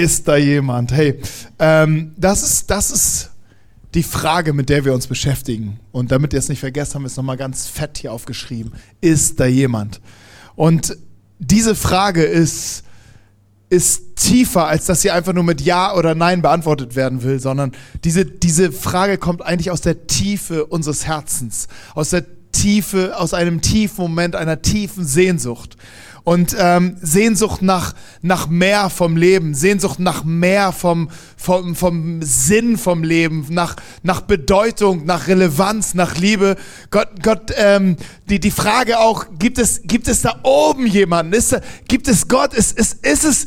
Ist 0.00 0.28
da 0.28 0.36
jemand? 0.38 0.92
Hey, 0.92 1.20
ähm, 1.58 2.14
das 2.16 2.42
ist, 2.42 2.70
das 2.70 2.90
ist 2.90 3.30
die 3.92 4.02
Frage, 4.02 4.54
mit 4.54 4.70
der 4.70 4.86
wir 4.86 4.94
uns 4.94 5.06
beschäftigen. 5.06 5.78
Und 5.92 6.10
damit 6.10 6.32
ihr 6.32 6.38
es 6.38 6.48
nicht 6.48 6.60
vergesst, 6.60 6.94
haben 6.94 7.02
wir 7.02 7.08
es 7.08 7.18
nochmal 7.18 7.36
ganz 7.36 7.66
fett 7.66 7.98
hier 7.98 8.10
aufgeschrieben. 8.10 8.72
Ist 9.02 9.40
da 9.40 9.44
jemand? 9.44 10.00
Und 10.56 10.96
diese 11.38 11.74
Frage 11.74 12.22
ist, 12.22 12.84
ist 13.68 14.16
tiefer, 14.16 14.68
als 14.68 14.86
dass 14.86 15.02
sie 15.02 15.10
einfach 15.10 15.34
nur 15.34 15.44
mit 15.44 15.60
Ja 15.60 15.94
oder 15.94 16.14
Nein 16.14 16.40
beantwortet 16.40 16.96
werden 16.96 17.22
will, 17.22 17.38
sondern 17.38 17.72
diese, 18.02 18.24
diese 18.24 18.72
Frage 18.72 19.18
kommt 19.18 19.42
eigentlich 19.42 19.70
aus 19.70 19.82
der 19.82 20.06
Tiefe 20.06 20.64
unseres 20.64 21.06
Herzens, 21.06 21.68
aus 21.94 22.08
der 22.08 22.24
Tiefe, 22.52 23.18
aus 23.18 23.34
einem 23.34 23.60
tiefen 23.60 24.00
Moment, 24.00 24.34
einer 24.34 24.62
tiefen 24.62 25.04
Sehnsucht 25.04 25.76
und 26.24 26.54
ähm, 26.58 26.96
Sehnsucht 27.00 27.62
nach, 27.62 27.94
nach 28.22 28.48
mehr 28.48 28.90
vom 28.90 29.16
Leben, 29.16 29.54
Sehnsucht 29.54 29.98
nach 29.98 30.24
mehr 30.24 30.72
vom, 30.72 31.10
vom, 31.36 31.74
vom 31.74 32.22
Sinn 32.22 32.78
vom 32.78 33.02
Leben, 33.02 33.46
nach, 33.50 33.76
nach 34.02 34.22
Bedeutung, 34.22 35.04
nach 35.06 35.26
Relevanz, 35.28 35.94
nach 35.94 36.16
Liebe. 36.16 36.56
Gott, 36.90 37.08
Gott 37.22 37.52
ähm, 37.56 37.96
die, 38.28 38.40
die 38.40 38.50
Frage 38.50 38.98
auch, 38.98 39.26
gibt 39.38 39.58
es, 39.58 39.82
gibt 39.84 40.08
es 40.08 40.22
da 40.22 40.40
oben 40.42 40.86
jemanden? 40.86 41.32
Ist 41.32 41.52
da, 41.52 41.60
gibt 41.88 42.08
es 42.08 42.28
Gott? 42.28 42.54
Ist, 42.54 42.78
ist, 42.78 43.04
ist, 43.04 43.24
es, 43.24 43.46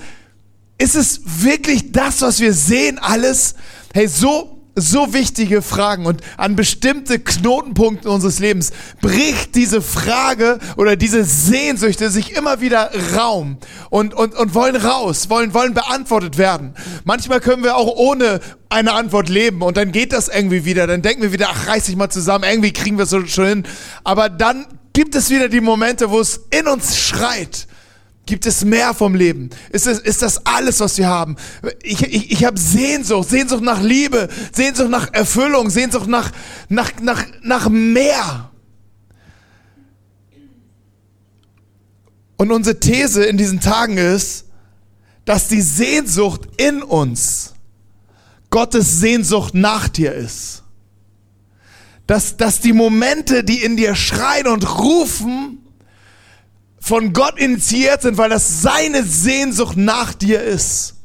ist 0.78 0.96
es 0.96 1.22
wirklich 1.26 1.92
das, 1.92 2.22
was 2.22 2.40
wir 2.40 2.54
sehen, 2.54 3.00
alles? 3.00 3.56
Hey, 3.94 4.08
so 4.08 4.53
so 4.76 5.14
wichtige 5.14 5.62
Fragen 5.62 6.06
und 6.06 6.22
an 6.38 6.56
bestimmte 6.56 7.20
Knotenpunkte 7.20 8.10
unseres 8.10 8.40
Lebens 8.40 8.72
bricht 9.02 9.56
diese 9.56 9.82
Frage 9.82 10.58
oder 10.78 10.96
diese 10.96 11.24
Sehnsüchte 11.24 12.10
sich 12.10 12.36
immer 12.36 12.60
wieder 12.60 12.92
Raum 13.16 13.58
und, 13.90 14.14
und, 14.14 14.34
und 14.34 14.54
wollen 14.56 14.76
raus, 14.76 15.30
wollen, 15.30 15.54
wollen 15.54 15.74
beantwortet 15.74 16.38
werden. 16.38 16.74
Manchmal 17.04 17.40
können 17.40 17.64
wir 17.64 17.76
auch 17.76 17.96
ohne 17.96 18.40
eine 18.70 18.94
Antwort 18.94 19.30
leben 19.30 19.62
und 19.62 19.78
dann 19.78 19.92
geht 19.92 20.12
das 20.12 20.28
irgendwie 20.28 20.66
wieder. 20.66 20.88
Dann 20.88 21.04
denken 21.04 21.22
wir 21.22 21.32
wieder, 21.32 21.50
ach, 21.52 21.68
reiß 21.68 21.86
dich 21.86 21.96
mal 21.96 22.10
zusammen, 22.10 22.44
irgendwie 22.44 22.74
kriegen 22.74 22.98
wir 22.98 23.04
es 23.04 23.32
schon 23.32 23.46
hin. 23.46 23.64
Aber 24.04 24.30
dann 24.30 24.66
gibt 24.94 25.14
es 25.14 25.30
wieder 25.30 25.50
die 25.50 25.62
Momente, 25.62 26.10
wo 26.10 26.20
es 26.20 26.42
in 26.50 26.68
uns 26.68 26.98
schreit 26.98 27.68
Gibt 28.26 28.46
es 28.46 28.64
mehr 28.64 28.94
vom 28.94 29.16
Leben? 29.16 29.50
Ist 29.70 29.86
das, 29.86 30.00
ist 30.00 30.22
das 30.22 30.46
alles, 30.46 30.80
was 30.80 30.98
wir 30.98 31.08
haben? 31.08 31.36
Ich, 31.82 32.02
ich, 32.02 32.32
ich 32.32 32.46
habe 32.46 32.58
Sehnsucht, 32.58 33.30
Sehnsucht 33.30 33.64
nach 33.64 33.82
Liebe, 33.82 34.30
Sehnsucht 34.54 34.90
nach 34.90 35.14
Erfüllung, 35.14 35.70
Sehnsucht 35.70 36.08
nach, 36.08 36.32
nach, 36.70 36.92
nach, 37.02 37.26
nach 37.42 37.68
mehr. 37.68 38.50
Und 42.38 42.52
unsere 42.52 42.80
These 42.80 43.26
in 43.26 43.38
diesen 43.38 43.60
Tagen 43.60 43.98
ist, 43.98 44.46
dass 45.26 45.50
die 45.50 45.62
Sehnsucht 45.62 46.48
in 46.58 46.82
uns 46.82 47.54
Gottes 48.50 49.00
Sehnsucht 49.00 49.54
nach 49.54 49.90
dir 49.90 50.14
ist. 50.14 50.64
Dass, 52.08 52.38
dass 52.38 52.60
die 52.60 52.74
Momente, 52.74 53.44
die 53.44 53.64
in 53.64 53.78
dir 53.78 53.96
schreien 53.96 54.48
und 54.48 54.78
rufen, 54.78 55.63
von 56.84 57.14
Gott 57.14 57.40
initiiert 57.40 58.02
sind, 58.02 58.18
weil 58.18 58.30
das 58.30 58.62
seine 58.62 59.04
Sehnsucht 59.04 59.78
nach 59.78 60.14
dir 60.14 60.44
ist. 60.44 60.96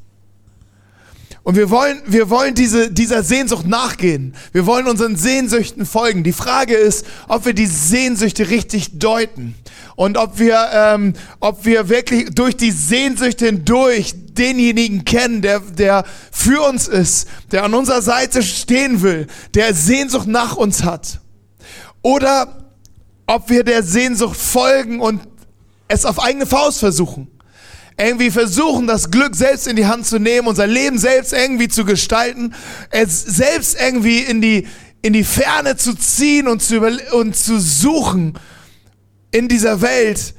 Und 1.44 1.54
wir 1.54 1.70
wollen, 1.70 2.02
wir 2.04 2.30
wollen 2.30 2.56
diese, 2.56 2.90
dieser 2.90 3.22
Sehnsucht 3.22 3.64
nachgehen. 3.64 4.34
Wir 4.50 4.66
wollen 4.66 4.88
unseren 4.88 5.14
Sehnsüchten 5.14 5.86
folgen. 5.86 6.24
Die 6.24 6.32
Frage 6.32 6.74
ist, 6.74 7.06
ob 7.28 7.46
wir 7.46 7.54
die 7.54 7.66
Sehnsüchte 7.66 8.50
richtig 8.50 8.98
deuten 8.98 9.54
und 9.94 10.18
ob 10.18 10.40
wir, 10.40 10.68
ähm, 10.72 11.12
ob 11.38 11.64
wir 11.64 11.88
wirklich 11.88 12.30
durch 12.34 12.56
die 12.56 12.72
Sehnsüchte 12.72 13.46
hindurch 13.46 14.14
denjenigen 14.32 15.04
kennen, 15.04 15.42
der, 15.42 15.60
der 15.60 16.04
für 16.32 16.68
uns 16.68 16.88
ist, 16.88 17.28
der 17.52 17.62
an 17.62 17.72
unserer 17.72 18.02
Seite 18.02 18.42
stehen 18.42 19.00
will, 19.02 19.28
der 19.54 19.74
Sehnsucht 19.74 20.26
nach 20.26 20.56
uns 20.56 20.82
hat. 20.82 21.20
Oder 22.02 22.68
ob 23.28 23.48
wir 23.48 23.62
der 23.62 23.84
Sehnsucht 23.84 24.36
folgen 24.36 24.98
und 24.98 25.27
es 25.88 26.04
auf 26.04 26.22
eigene 26.22 26.46
Faust 26.46 26.78
versuchen. 26.78 27.28
Irgendwie 27.98 28.30
versuchen, 28.30 28.86
das 28.86 29.10
Glück 29.10 29.34
selbst 29.34 29.66
in 29.66 29.74
die 29.74 29.86
Hand 29.86 30.06
zu 30.06 30.20
nehmen, 30.20 30.46
unser 30.46 30.68
Leben 30.68 30.98
selbst 30.98 31.32
irgendwie 31.32 31.66
zu 31.66 31.84
gestalten, 31.84 32.54
es 32.90 33.24
selbst 33.24 33.76
irgendwie 33.80 34.20
in 34.20 34.40
die, 34.40 34.68
in 35.02 35.12
die 35.12 35.24
Ferne 35.24 35.76
zu 35.76 35.94
ziehen 35.94 36.46
und 36.46 36.62
zu, 36.62 36.80
und 37.12 37.36
zu 37.36 37.58
suchen 37.58 38.38
in 39.32 39.48
dieser 39.48 39.80
Welt, 39.80 40.34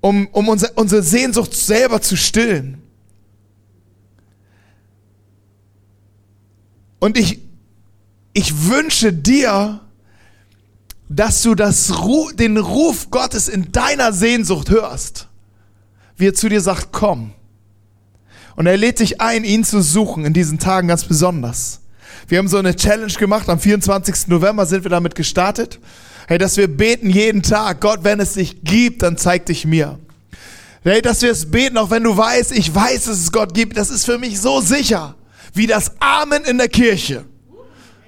um, 0.00 0.26
um 0.32 0.48
unser, 0.48 0.70
unsere 0.74 1.02
Sehnsucht 1.02 1.54
selber 1.54 2.02
zu 2.02 2.16
stillen. 2.16 2.82
Und 6.98 7.18
ich, 7.18 7.40
ich 8.32 8.68
wünsche 8.68 9.12
dir, 9.12 9.80
dass 11.16 11.42
du 11.42 11.54
das, 11.54 11.92
den 12.34 12.56
Ruf 12.56 13.10
Gottes 13.10 13.48
in 13.48 13.70
deiner 13.72 14.12
Sehnsucht 14.12 14.70
hörst, 14.70 15.28
wie 16.16 16.28
er 16.28 16.34
zu 16.34 16.48
dir 16.48 16.60
sagt, 16.60 16.88
komm. 16.92 17.32
Und 18.56 18.66
er 18.66 18.76
lädt 18.76 19.00
dich 19.00 19.20
ein, 19.20 19.44
ihn 19.44 19.64
zu 19.64 19.82
suchen 19.82 20.24
in 20.24 20.32
diesen 20.32 20.58
Tagen 20.58 20.88
ganz 20.88 21.04
besonders. 21.04 21.80
Wir 22.28 22.38
haben 22.38 22.48
so 22.48 22.58
eine 22.58 22.76
Challenge 22.76 23.12
gemacht, 23.12 23.48
am 23.48 23.58
24. 23.58 24.28
November 24.28 24.66
sind 24.66 24.84
wir 24.84 24.90
damit 24.90 25.14
gestartet. 25.14 25.80
Hey, 26.28 26.38
dass 26.38 26.56
wir 26.56 26.68
beten 26.68 27.10
jeden 27.10 27.42
Tag, 27.42 27.80
Gott, 27.80 28.00
wenn 28.04 28.20
es 28.20 28.34
dich 28.34 28.62
gibt, 28.62 29.02
dann 29.02 29.16
zeig 29.16 29.46
dich 29.46 29.64
mir. 29.66 29.98
Hey, 30.84 31.02
dass 31.02 31.22
wir 31.22 31.30
es 31.30 31.50
beten, 31.50 31.76
auch 31.78 31.90
wenn 31.90 32.04
du 32.04 32.16
weißt, 32.16 32.52
ich 32.52 32.74
weiß, 32.74 33.04
dass 33.04 33.18
es 33.18 33.32
Gott 33.32 33.54
gibt, 33.54 33.76
das 33.76 33.90
ist 33.90 34.04
für 34.04 34.18
mich 34.18 34.40
so 34.40 34.60
sicher, 34.60 35.14
wie 35.54 35.66
das 35.66 35.92
Amen 36.00 36.44
in 36.44 36.58
der 36.58 36.68
Kirche. 36.68 37.24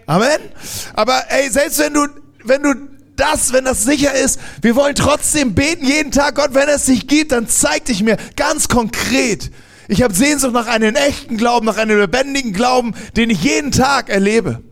Amen. 0.06 0.38
Aber 0.94 1.22
ey, 1.28 1.50
selbst 1.50 1.78
wenn 1.78 1.94
du, 1.94 2.06
wenn 2.44 2.62
du 2.62 2.74
das, 3.16 3.52
wenn 3.52 3.64
das 3.64 3.84
sicher 3.84 4.14
ist, 4.14 4.40
wir 4.60 4.76
wollen 4.76 4.94
trotzdem 4.94 5.54
beten 5.54 5.86
jeden 5.86 6.10
Tag, 6.10 6.34
Gott, 6.34 6.54
wenn 6.54 6.68
es 6.68 6.86
sich 6.86 7.06
gibt, 7.06 7.32
dann 7.32 7.48
zeig 7.48 7.84
dich 7.84 8.02
mir 8.02 8.16
ganz 8.36 8.68
konkret. 8.68 9.50
Ich 9.88 10.02
habe 10.02 10.14
Sehnsucht 10.14 10.52
nach 10.52 10.66
einem 10.66 10.96
echten 10.96 11.36
Glauben, 11.36 11.66
nach 11.66 11.76
einem 11.76 11.98
lebendigen 11.98 12.52
Glauben, 12.52 12.94
den 13.16 13.30
ich 13.30 13.42
jeden 13.42 13.70
Tag 13.70 14.08
erlebe. 14.08 14.62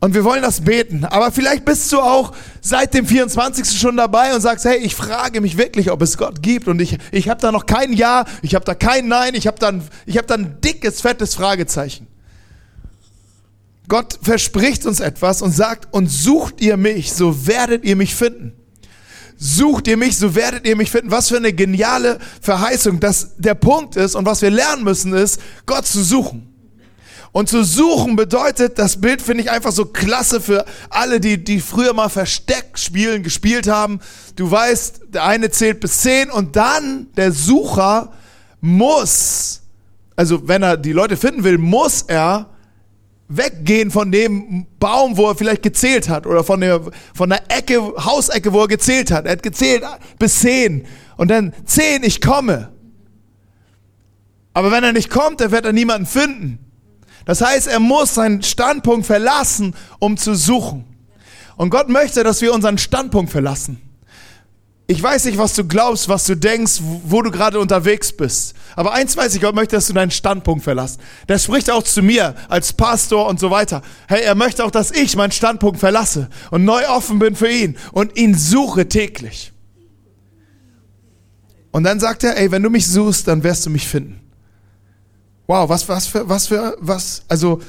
Und 0.00 0.14
wir 0.14 0.22
wollen 0.22 0.42
das 0.42 0.60
beten. 0.60 1.04
Aber 1.04 1.32
vielleicht 1.32 1.64
bist 1.64 1.90
du 1.92 2.00
auch 2.00 2.32
seit 2.60 2.94
dem 2.94 3.04
24. 3.04 3.78
schon 3.78 3.96
dabei 3.96 4.32
und 4.32 4.40
sagst, 4.40 4.64
hey, 4.64 4.78
ich 4.78 4.94
frage 4.94 5.40
mich 5.40 5.58
wirklich, 5.58 5.90
ob 5.90 6.02
es 6.02 6.16
Gott 6.16 6.40
gibt. 6.40 6.68
Und 6.68 6.80
ich, 6.80 6.98
ich 7.10 7.28
habe 7.28 7.40
da 7.40 7.50
noch 7.50 7.66
kein 7.66 7.92
Ja, 7.92 8.24
ich 8.42 8.54
habe 8.54 8.64
da 8.64 8.74
kein 8.74 9.08
Nein, 9.08 9.34
ich 9.34 9.48
habe 9.48 9.58
da, 9.58 9.72
hab 10.16 10.26
da 10.28 10.34
ein 10.34 10.60
dickes, 10.60 11.00
fettes 11.00 11.34
Fragezeichen. 11.34 12.06
Gott 13.88 14.18
verspricht 14.22 14.86
uns 14.86 15.00
etwas 15.00 15.42
und 15.42 15.52
sagt, 15.52 15.92
und 15.92 16.08
sucht 16.08 16.60
ihr 16.60 16.76
mich, 16.76 17.12
so 17.12 17.46
werdet 17.46 17.84
ihr 17.84 17.96
mich 17.96 18.14
finden. 18.14 18.52
Sucht 19.38 19.86
ihr 19.88 19.96
mich, 19.96 20.18
so 20.18 20.34
werdet 20.34 20.66
ihr 20.66 20.76
mich 20.76 20.90
finden. 20.90 21.10
Was 21.10 21.28
für 21.28 21.36
eine 21.36 21.52
geniale 21.52 22.18
Verheißung. 22.40 23.00
dass 23.00 23.36
der 23.36 23.54
Punkt 23.54 23.96
ist 23.96 24.14
und 24.14 24.26
was 24.26 24.42
wir 24.42 24.50
lernen 24.50 24.84
müssen 24.84 25.12
ist, 25.12 25.40
Gott 25.64 25.86
zu 25.86 26.02
suchen. 26.02 26.52
Und 27.30 27.48
zu 27.48 27.62
suchen 27.62 28.16
bedeutet, 28.16 28.78
das 28.78 29.00
Bild 29.00 29.22
finde 29.22 29.44
ich 29.44 29.50
einfach 29.50 29.70
so 29.70 29.84
klasse 29.84 30.40
für 30.40 30.64
alle, 30.90 31.20
die, 31.20 31.42
die 31.42 31.60
früher 31.60 31.92
mal 31.92 32.08
Versteck 32.08 32.78
spielen, 32.78 33.22
gespielt 33.22 33.68
haben. 33.68 34.00
Du 34.34 34.50
weißt, 34.50 35.02
der 35.08 35.24
eine 35.24 35.50
zählt 35.50 35.80
bis 35.80 36.00
zehn 36.00 36.30
und 36.30 36.56
dann 36.56 37.06
der 37.16 37.32
Sucher 37.32 38.12
muss, 38.60 39.60
also 40.16 40.48
wenn 40.48 40.62
er 40.62 40.76
die 40.76 40.92
Leute 40.92 41.16
finden 41.16 41.44
will, 41.44 41.58
muss 41.58 42.02
er 42.02 42.50
weggehen 43.28 43.90
von 43.90 44.10
dem 44.10 44.66
Baum, 44.80 45.16
wo 45.16 45.28
er 45.28 45.34
vielleicht 45.34 45.62
gezählt 45.62 46.08
hat 46.08 46.26
oder 46.26 46.42
von 46.42 46.60
der, 46.60 46.80
von 47.14 47.28
der 47.28 47.42
Ecke, 47.50 47.80
Hausecke, 47.98 48.52
wo 48.52 48.62
er 48.62 48.68
gezählt 48.68 49.10
hat. 49.10 49.26
Er 49.26 49.32
hat 49.32 49.42
gezählt 49.42 49.84
bis 50.18 50.40
zehn 50.40 50.86
und 51.16 51.30
dann 51.30 51.52
zehn, 51.64 52.02
ich 52.02 52.20
komme. 52.20 52.72
Aber 54.54 54.70
wenn 54.70 54.82
er 54.82 54.92
nicht 54.92 55.10
kommt, 55.10 55.40
dann 55.40 55.50
wird 55.50 55.66
er 55.66 55.72
niemanden 55.72 56.06
finden. 56.06 56.58
Das 57.26 57.42
heißt, 57.42 57.66
er 57.68 57.80
muss 57.80 58.14
seinen 58.14 58.42
Standpunkt 58.42 59.06
verlassen, 59.06 59.74
um 59.98 60.16
zu 60.16 60.34
suchen. 60.34 60.84
Und 61.56 61.70
Gott 61.70 61.88
möchte, 61.88 62.24
dass 62.24 62.40
wir 62.40 62.54
unseren 62.54 62.78
Standpunkt 62.78 63.30
verlassen. 63.30 63.87
Ich 64.90 65.02
weiß 65.02 65.26
nicht, 65.26 65.36
was 65.36 65.54
du 65.54 65.64
glaubst, 65.64 66.08
was 66.08 66.24
du 66.24 66.34
denkst, 66.34 66.80
wo 66.80 67.20
du 67.20 67.30
gerade 67.30 67.60
unterwegs 67.60 68.10
bist. 68.10 68.54
Aber 68.74 68.94
eins 68.94 69.14
weiß 69.18 69.34
ich, 69.34 69.42
Gott 69.42 69.54
möchte, 69.54 69.76
dass 69.76 69.86
du 69.86 69.92
deinen 69.92 70.10
Standpunkt 70.10 70.64
verlässt. 70.64 70.98
Der 71.28 71.38
spricht 71.38 71.70
auch 71.70 71.82
zu 71.82 72.02
mir 72.02 72.34
als 72.48 72.72
Pastor 72.72 73.28
und 73.28 73.38
so 73.38 73.50
weiter. 73.50 73.82
Hey, 74.08 74.22
er 74.22 74.34
möchte 74.34 74.64
auch, 74.64 74.70
dass 74.70 74.90
ich 74.90 75.14
meinen 75.14 75.30
Standpunkt 75.30 75.78
verlasse 75.78 76.30
und 76.50 76.64
neu 76.64 76.88
offen 76.88 77.18
bin 77.18 77.36
für 77.36 77.50
ihn 77.50 77.76
und 77.92 78.16
ihn 78.16 78.34
suche 78.34 78.88
täglich. 78.88 79.52
Und 81.70 81.84
dann 81.84 82.00
sagt 82.00 82.24
er, 82.24 82.38
ey, 82.38 82.50
wenn 82.50 82.62
du 82.62 82.70
mich 82.70 82.86
suchst, 82.86 83.28
dann 83.28 83.42
wirst 83.42 83.66
du 83.66 83.70
mich 83.70 83.86
finden. 83.86 84.18
Wow, 85.46 85.68
was, 85.68 85.86
was 85.86 86.06
für, 86.06 86.26
was 86.26 86.46
für, 86.46 86.78
was, 86.80 87.24
also, 87.28 87.60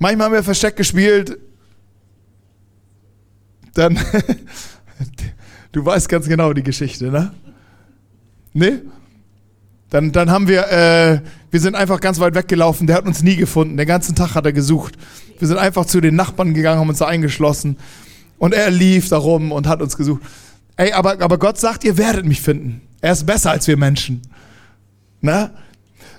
manchmal 0.00 0.26
haben 0.26 0.32
wir 0.32 0.42
Versteck 0.42 0.74
gespielt, 0.74 1.38
dann, 3.74 3.96
Du 5.72 5.84
weißt 5.84 6.08
ganz 6.08 6.28
genau 6.28 6.52
die 6.52 6.62
Geschichte, 6.62 7.10
ne? 7.10 7.32
Ne? 8.54 8.82
Dann, 9.90 10.12
dann 10.12 10.30
haben 10.30 10.48
wir, 10.48 10.70
äh, 10.70 11.20
wir 11.50 11.60
sind 11.60 11.74
einfach 11.74 12.00
ganz 12.00 12.20
weit 12.20 12.34
weggelaufen. 12.34 12.86
Der 12.86 12.96
hat 12.96 13.06
uns 13.06 13.22
nie 13.22 13.36
gefunden. 13.36 13.76
Den 13.76 13.86
ganzen 13.86 14.14
Tag 14.14 14.34
hat 14.34 14.44
er 14.44 14.52
gesucht. 14.52 14.94
Wir 15.38 15.48
sind 15.48 15.56
einfach 15.58 15.86
zu 15.86 16.00
den 16.00 16.14
Nachbarn 16.14 16.52
gegangen, 16.52 16.80
haben 16.80 16.88
uns 16.88 16.98
da 16.98 17.06
eingeschlossen. 17.06 17.78
Und 18.38 18.54
er 18.54 18.70
lief 18.70 19.08
da 19.08 19.16
rum 19.16 19.52
und 19.52 19.66
hat 19.66 19.80
uns 19.80 19.96
gesucht. 19.96 20.22
Ey, 20.76 20.92
aber, 20.92 21.20
aber 21.20 21.38
Gott 21.38 21.58
sagt, 21.58 21.84
ihr 21.84 21.96
werdet 21.96 22.24
mich 22.24 22.40
finden. 22.40 22.82
Er 23.00 23.12
ist 23.12 23.24
besser 23.24 23.50
als 23.50 23.66
wir 23.66 23.76
Menschen. 23.76 24.22
Na? 25.20 25.50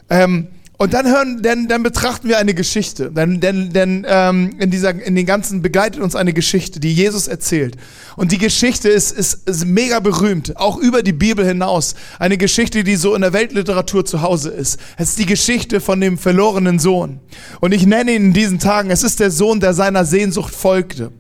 Ähm, 0.09 0.47
und 0.81 0.93
dann 0.93 1.07
hören, 1.07 1.41
dann, 1.41 1.67
dann 1.67 1.83
betrachten 1.83 2.29
wir 2.29 2.37
eine 2.37 2.53
Geschichte. 2.53 3.11
Denn, 3.11 3.41
denn, 3.41 3.73
denn 3.73 4.05
ähm, 4.07 4.55
in, 4.59 4.71
dieser, 4.71 4.91
in 4.91 5.13
den 5.13 5.25
ganzen 5.25 5.61
begleitet 5.61 6.01
uns 6.01 6.15
eine 6.15 6.31
Geschichte, 6.31 6.79
die 6.79 6.93
Jesus 6.93 7.27
erzählt. 7.27 7.75
Und 8.15 8.31
die 8.31 8.37
Geschichte 8.37 8.87
ist, 8.87 9.11
ist, 9.11 9.45
ist 9.45 9.65
mega 9.65 9.99
berühmt, 9.99 10.55
auch 10.55 10.77
über 10.77 11.03
die 11.03 11.11
Bibel 11.11 11.45
hinaus. 11.45 11.95
Eine 12.17 12.37
Geschichte, 12.37 12.85
die 12.85 12.95
so 12.95 13.13
in 13.13 13.23
der 13.23 13.33
Weltliteratur 13.33 14.05
zu 14.05 14.21
Hause 14.21 14.51
ist. 14.51 14.79
Es 14.95 15.09
ist 15.09 15.19
die 15.19 15.25
Geschichte 15.25 15.81
von 15.81 15.99
dem 15.99 16.17
verlorenen 16.17 16.79
Sohn. 16.79 17.19
Und 17.59 17.73
ich 17.73 17.85
nenne 17.85 18.13
ihn 18.13 18.27
in 18.27 18.33
diesen 18.33 18.59
Tagen, 18.59 18.89
es 18.89 19.03
ist 19.03 19.19
der 19.19 19.31
Sohn, 19.31 19.59
der 19.59 19.73
seiner 19.73 20.05
Sehnsucht 20.05 20.55
folgte. 20.55 21.11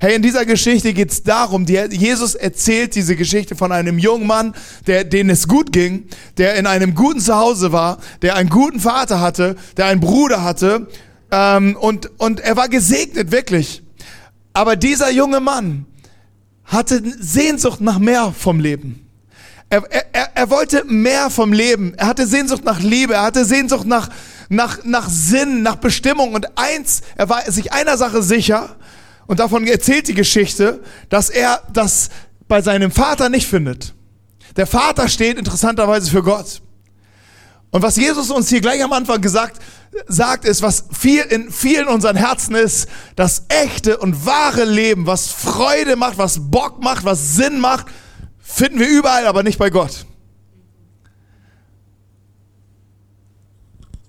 Hey, 0.00 0.14
in 0.16 0.22
dieser 0.22 0.46
Geschichte 0.46 0.94
geht 0.94 1.10
es 1.10 1.22
darum, 1.22 1.66
die, 1.66 1.74
Jesus 1.90 2.34
erzählt 2.34 2.94
diese 2.94 3.16
Geschichte 3.16 3.56
von 3.56 3.72
einem 3.72 3.98
jungen 3.98 4.26
Mann, 4.26 4.54
der, 4.86 5.04
den 5.04 5.30
es 5.30 5.48
gut 5.48 5.72
ging, 5.72 6.08
der 6.36 6.54
in 6.54 6.66
einem 6.66 6.94
guten 6.94 7.20
Zuhause 7.20 7.72
war, 7.72 7.98
der 8.22 8.36
einen 8.36 8.48
guten 8.48 8.80
Vater 8.80 9.20
hatte, 9.20 9.56
der 9.76 9.86
einen 9.86 10.00
Bruder 10.00 10.42
hatte 10.42 10.88
ähm, 11.30 11.76
und, 11.76 12.18
und 12.18 12.40
er 12.40 12.56
war 12.56 12.68
gesegnet, 12.68 13.30
wirklich. 13.30 13.82
Aber 14.52 14.76
dieser 14.76 15.10
junge 15.10 15.40
Mann 15.40 15.86
hatte 16.64 17.02
Sehnsucht 17.18 17.80
nach 17.80 17.98
mehr 17.98 18.32
vom 18.36 18.60
Leben. 18.60 19.06
Er, 19.70 19.82
er, 19.90 20.30
er 20.34 20.50
wollte 20.50 20.84
mehr 20.84 21.28
vom 21.30 21.52
Leben. 21.52 21.94
Er 21.96 22.06
hatte 22.06 22.26
Sehnsucht 22.26 22.64
nach 22.64 22.80
Liebe. 22.80 23.14
Er 23.14 23.22
hatte 23.22 23.44
Sehnsucht 23.44 23.86
nach, 23.86 24.08
nach, 24.48 24.82
nach 24.84 25.08
Sinn, 25.10 25.62
nach 25.62 25.76
Bestimmung. 25.76 26.32
Und 26.32 26.58
eins, 26.58 27.02
er 27.16 27.28
war 27.28 27.50
sich 27.50 27.72
einer 27.72 27.98
Sache 27.98 28.22
sicher, 28.22 28.76
und 29.28 29.40
davon 29.40 29.66
erzählt 29.66 30.08
die 30.08 30.14
Geschichte, 30.14 30.82
dass 31.10 31.28
er 31.30 31.62
das 31.72 32.08
bei 32.48 32.62
seinem 32.62 32.90
Vater 32.90 33.28
nicht 33.28 33.46
findet. 33.46 33.94
Der 34.56 34.66
Vater 34.66 35.06
steht 35.06 35.38
interessanterweise 35.38 36.10
für 36.10 36.22
Gott. 36.22 36.62
Und 37.70 37.82
was 37.82 37.96
Jesus 37.96 38.30
uns 38.30 38.48
hier 38.48 38.62
gleich 38.62 38.82
am 38.82 38.92
Anfang 38.92 39.20
gesagt 39.20 39.60
sagt, 40.06 40.46
ist, 40.46 40.62
was 40.62 40.84
viel 40.98 41.22
in 41.22 41.50
vielen 41.50 41.88
unseren 41.88 42.16
Herzen 42.16 42.54
ist, 42.54 42.88
das 43.16 43.44
echte 43.48 43.98
und 43.98 44.24
wahre 44.24 44.64
Leben, 44.64 45.06
was 45.06 45.30
Freude 45.30 45.96
macht, 45.96 46.16
was 46.16 46.50
Bock 46.50 46.82
macht, 46.82 47.04
was 47.04 47.36
Sinn 47.36 47.60
macht, 47.60 47.86
finden 48.38 48.78
wir 48.78 48.88
überall, 48.88 49.26
aber 49.26 49.42
nicht 49.42 49.58
bei 49.58 49.68
Gott. 49.68 50.06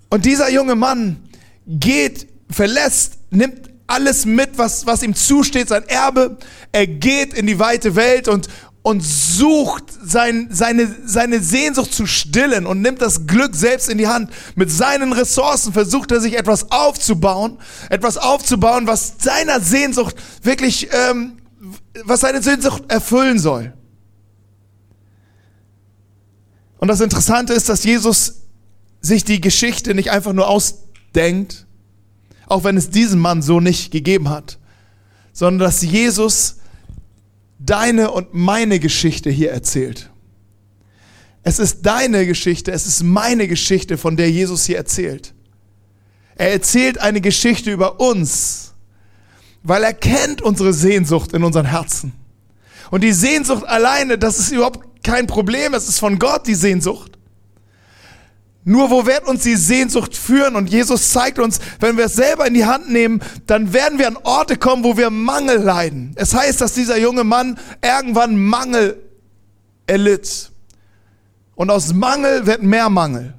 Und 0.08 0.24
dieser 0.24 0.50
junge 0.50 0.76
Mann 0.76 1.28
geht, 1.66 2.26
verlässt, 2.50 3.18
nimmt 3.30 3.69
alles 3.90 4.24
mit, 4.24 4.56
was, 4.56 4.86
was 4.86 5.02
ihm 5.02 5.14
zusteht, 5.14 5.68
sein 5.68 5.84
Erbe. 5.88 6.38
Er 6.72 6.86
geht 6.86 7.34
in 7.34 7.46
die 7.46 7.58
weite 7.58 7.96
Welt 7.96 8.28
und, 8.28 8.48
und 8.82 9.00
sucht 9.00 9.84
sein, 10.02 10.48
seine, 10.50 10.94
seine 11.04 11.40
Sehnsucht 11.40 11.92
zu 11.92 12.06
stillen 12.06 12.66
und 12.66 12.80
nimmt 12.80 13.02
das 13.02 13.26
Glück 13.26 13.54
selbst 13.54 13.88
in 13.88 13.98
die 13.98 14.08
Hand. 14.08 14.30
Mit 14.54 14.70
seinen 14.70 15.12
Ressourcen 15.12 15.72
versucht 15.72 16.12
er 16.12 16.20
sich 16.20 16.38
etwas 16.38 16.70
aufzubauen, 16.70 17.58
etwas 17.90 18.16
aufzubauen, 18.16 18.86
was 18.86 19.14
seiner 19.18 19.60
Sehnsucht 19.60 20.14
wirklich, 20.42 20.88
ähm, 20.92 21.38
was 22.04 22.20
seine 22.20 22.42
Sehnsucht 22.42 22.84
erfüllen 22.88 23.38
soll. 23.38 23.74
Und 26.78 26.88
das 26.88 27.00
Interessante 27.00 27.52
ist, 27.52 27.68
dass 27.68 27.84
Jesus 27.84 28.36
sich 29.02 29.24
die 29.24 29.40
Geschichte 29.40 29.94
nicht 29.94 30.10
einfach 30.10 30.32
nur 30.32 30.48
ausdenkt, 30.48 31.66
auch 32.50 32.64
wenn 32.64 32.76
es 32.76 32.90
diesen 32.90 33.20
Mann 33.20 33.42
so 33.42 33.60
nicht 33.60 33.90
gegeben 33.90 34.28
hat, 34.28 34.58
sondern 35.32 35.66
dass 35.66 35.82
Jesus 35.82 36.56
deine 37.58 38.10
und 38.10 38.34
meine 38.34 38.80
Geschichte 38.80 39.30
hier 39.30 39.52
erzählt. 39.52 40.10
Es 41.42 41.58
ist 41.58 41.82
deine 41.82 42.26
Geschichte, 42.26 42.72
es 42.72 42.86
ist 42.86 43.02
meine 43.02 43.48
Geschichte, 43.48 43.96
von 43.96 44.16
der 44.16 44.30
Jesus 44.30 44.64
hier 44.64 44.76
erzählt. 44.76 45.32
Er 46.34 46.52
erzählt 46.52 46.98
eine 46.98 47.20
Geschichte 47.20 47.70
über 47.70 48.00
uns, 48.00 48.74
weil 49.62 49.84
er 49.84 49.94
kennt 49.94 50.42
unsere 50.42 50.72
Sehnsucht 50.72 51.32
in 51.32 51.44
unseren 51.44 51.66
Herzen. 51.66 52.12
Und 52.90 53.04
die 53.04 53.12
Sehnsucht 53.12 53.64
alleine, 53.66 54.18
das 54.18 54.38
ist 54.38 54.50
überhaupt 54.50 55.04
kein 55.04 55.26
Problem, 55.26 55.74
es 55.74 55.88
ist 55.88 55.98
von 55.98 56.18
Gott 56.18 56.46
die 56.46 56.54
Sehnsucht. 56.54 57.09
Nur 58.70 58.88
wo 58.88 59.04
wird 59.04 59.26
uns 59.26 59.42
die 59.42 59.56
Sehnsucht 59.56 60.16
führen? 60.16 60.54
Und 60.54 60.70
Jesus 60.70 61.10
zeigt 61.10 61.40
uns, 61.40 61.58
wenn 61.80 61.96
wir 61.96 62.04
es 62.04 62.14
selber 62.14 62.46
in 62.46 62.54
die 62.54 62.66
Hand 62.66 62.88
nehmen, 62.88 63.20
dann 63.48 63.72
werden 63.72 63.98
wir 63.98 64.06
an 64.06 64.16
Orte 64.22 64.56
kommen, 64.56 64.84
wo 64.84 64.96
wir 64.96 65.10
Mangel 65.10 65.56
leiden. 65.56 66.12
Es 66.14 66.34
heißt, 66.34 66.60
dass 66.60 66.74
dieser 66.74 66.96
junge 66.96 67.24
Mann 67.24 67.58
irgendwann 67.82 68.36
Mangel 68.36 69.02
erlitt. 69.88 70.52
Und 71.56 71.68
aus 71.68 71.92
Mangel 71.94 72.46
wird 72.46 72.62
mehr 72.62 72.88
Mangel. 72.90 73.34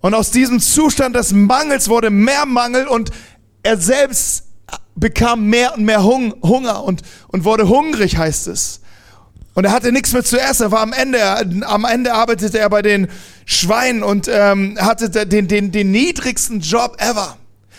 Und 0.00 0.14
aus 0.14 0.30
diesem 0.30 0.60
Zustand 0.60 1.16
des 1.16 1.32
Mangels 1.32 1.88
wurde 1.88 2.10
mehr 2.10 2.46
Mangel 2.46 2.86
und 2.86 3.10
er 3.64 3.78
selbst 3.78 4.44
bekam 4.94 5.46
mehr 5.46 5.74
und 5.76 5.84
mehr 5.84 6.04
Hunger 6.04 6.84
und, 6.84 7.02
und 7.26 7.44
wurde 7.44 7.68
hungrig, 7.68 8.16
heißt 8.16 8.46
es. 8.46 8.80
Und 9.54 9.64
er 9.64 9.72
hatte 9.72 9.92
nichts 9.92 10.12
mehr 10.12 10.24
zu 10.24 10.40
essen. 10.40 10.64
Er 10.64 10.70
war 10.70 10.80
am 10.80 10.92
Ende, 10.92 11.22
am 11.66 11.84
Ende 11.84 12.14
arbeitete 12.14 12.58
er 12.58 12.70
bei 12.70 12.82
den 12.82 13.08
Schweinen 13.44 14.02
und 14.02 14.28
ähm, 14.32 14.78
hatte 14.80 15.10
den, 15.10 15.48
den, 15.48 15.72
den 15.72 15.90
niedrigsten 15.90 16.60
Job 16.60 16.96
ever. 16.98 17.36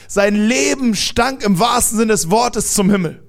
Sein 0.08 0.36
Leben 0.36 0.96
stank 0.96 1.44
im 1.44 1.60
wahrsten 1.60 1.98
Sinne 1.98 2.12
des 2.12 2.30
Wortes 2.30 2.74
zum 2.74 2.90
Himmel. 2.90 3.24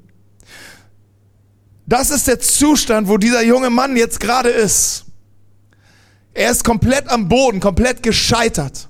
Das 1.87 2.11
ist 2.11 2.27
der 2.27 2.41
Zustand, 2.41 3.09
wo 3.09 3.19
dieser 3.19 3.43
junge 3.44 3.71
Mann 3.71 3.97
jetzt 3.97 4.19
gerade 4.19 4.49
ist. 4.49 5.05
Er 6.35 6.50
ist 6.50 6.65
komplett 6.65 7.09
am 7.09 7.29
Boden, 7.29 7.61
komplett 7.61 8.03
gescheitert. 8.03 8.89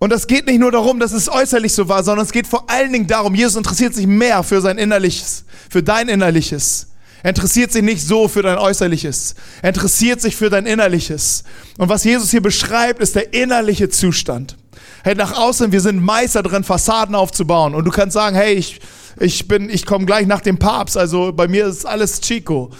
Und 0.00 0.10
das 0.10 0.26
geht 0.26 0.46
nicht 0.46 0.58
nur 0.58 0.72
darum, 0.72 0.98
dass 0.98 1.12
es 1.12 1.30
äußerlich 1.30 1.74
so 1.74 1.86
war, 1.86 2.02
sondern 2.02 2.24
es 2.24 2.32
geht 2.32 2.46
vor 2.46 2.70
allen 2.70 2.90
Dingen 2.90 3.06
darum, 3.06 3.34
Jesus 3.34 3.56
interessiert 3.56 3.94
sich 3.94 4.06
mehr 4.06 4.42
für 4.42 4.62
sein 4.62 4.78
Innerliches, 4.78 5.44
für 5.68 5.82
dein 5.82 6.08
Innerliches. 6.08 6.86
Er 7.22 7.28
interessiert 7.28 7.70
sich 7.70 7.82
nicht 7.82 8.06
so 8.06 8.26
für 8.26 8.40
dein 8.40 8.56
Äußerliches. 8.56 9.34
Er 9.60 9.68
interessiert 9.68 10.22
sich 10.22 10.36
für 10.36 10.48
dein 10.48 10.64
Innerliches. 10.64 11.44
Und 11.76 11.90
was 11.90 12.02
Jesus 12.02 12.30
hier 12.30 12.40
beschreibt, 12.40 13.02
ist 13.02 13.14
der 13.14 13.34
innerliche 13.34 13.90
Zustand. 13.90 14.56
Hey, 15.04 15.14
nach 15.14 15.36
außen, 15.36 15.70
wir 15.70 15.82
sind 15.82 16.02
Meister 16.02 16.42
drin, 16.42 16.64
Fassaden 16.64 17.14
aufzubauen. 17.14 17.74
Und 17.74 17.84
du 17.84 17.90
kannst 17.90 18.14
sagen, 18.14 18.34
hey, 18.34 18.54
ich, 18.54 18.80
ich 19.18 19.48
bin, 19.48 19.68
ich 19.68 19.84
komme 19.84 20.06
gleich 20.06 20.26
nach 20.26 20.40
dem 20.40 20.58
Papst. 20.58 20.96
Also 20.96 21.30
bei 21.34 21.46
mir 21.46 21.66
ist 21.66 21.84
alles 21.84 22.22
Chico. 22.22 22.70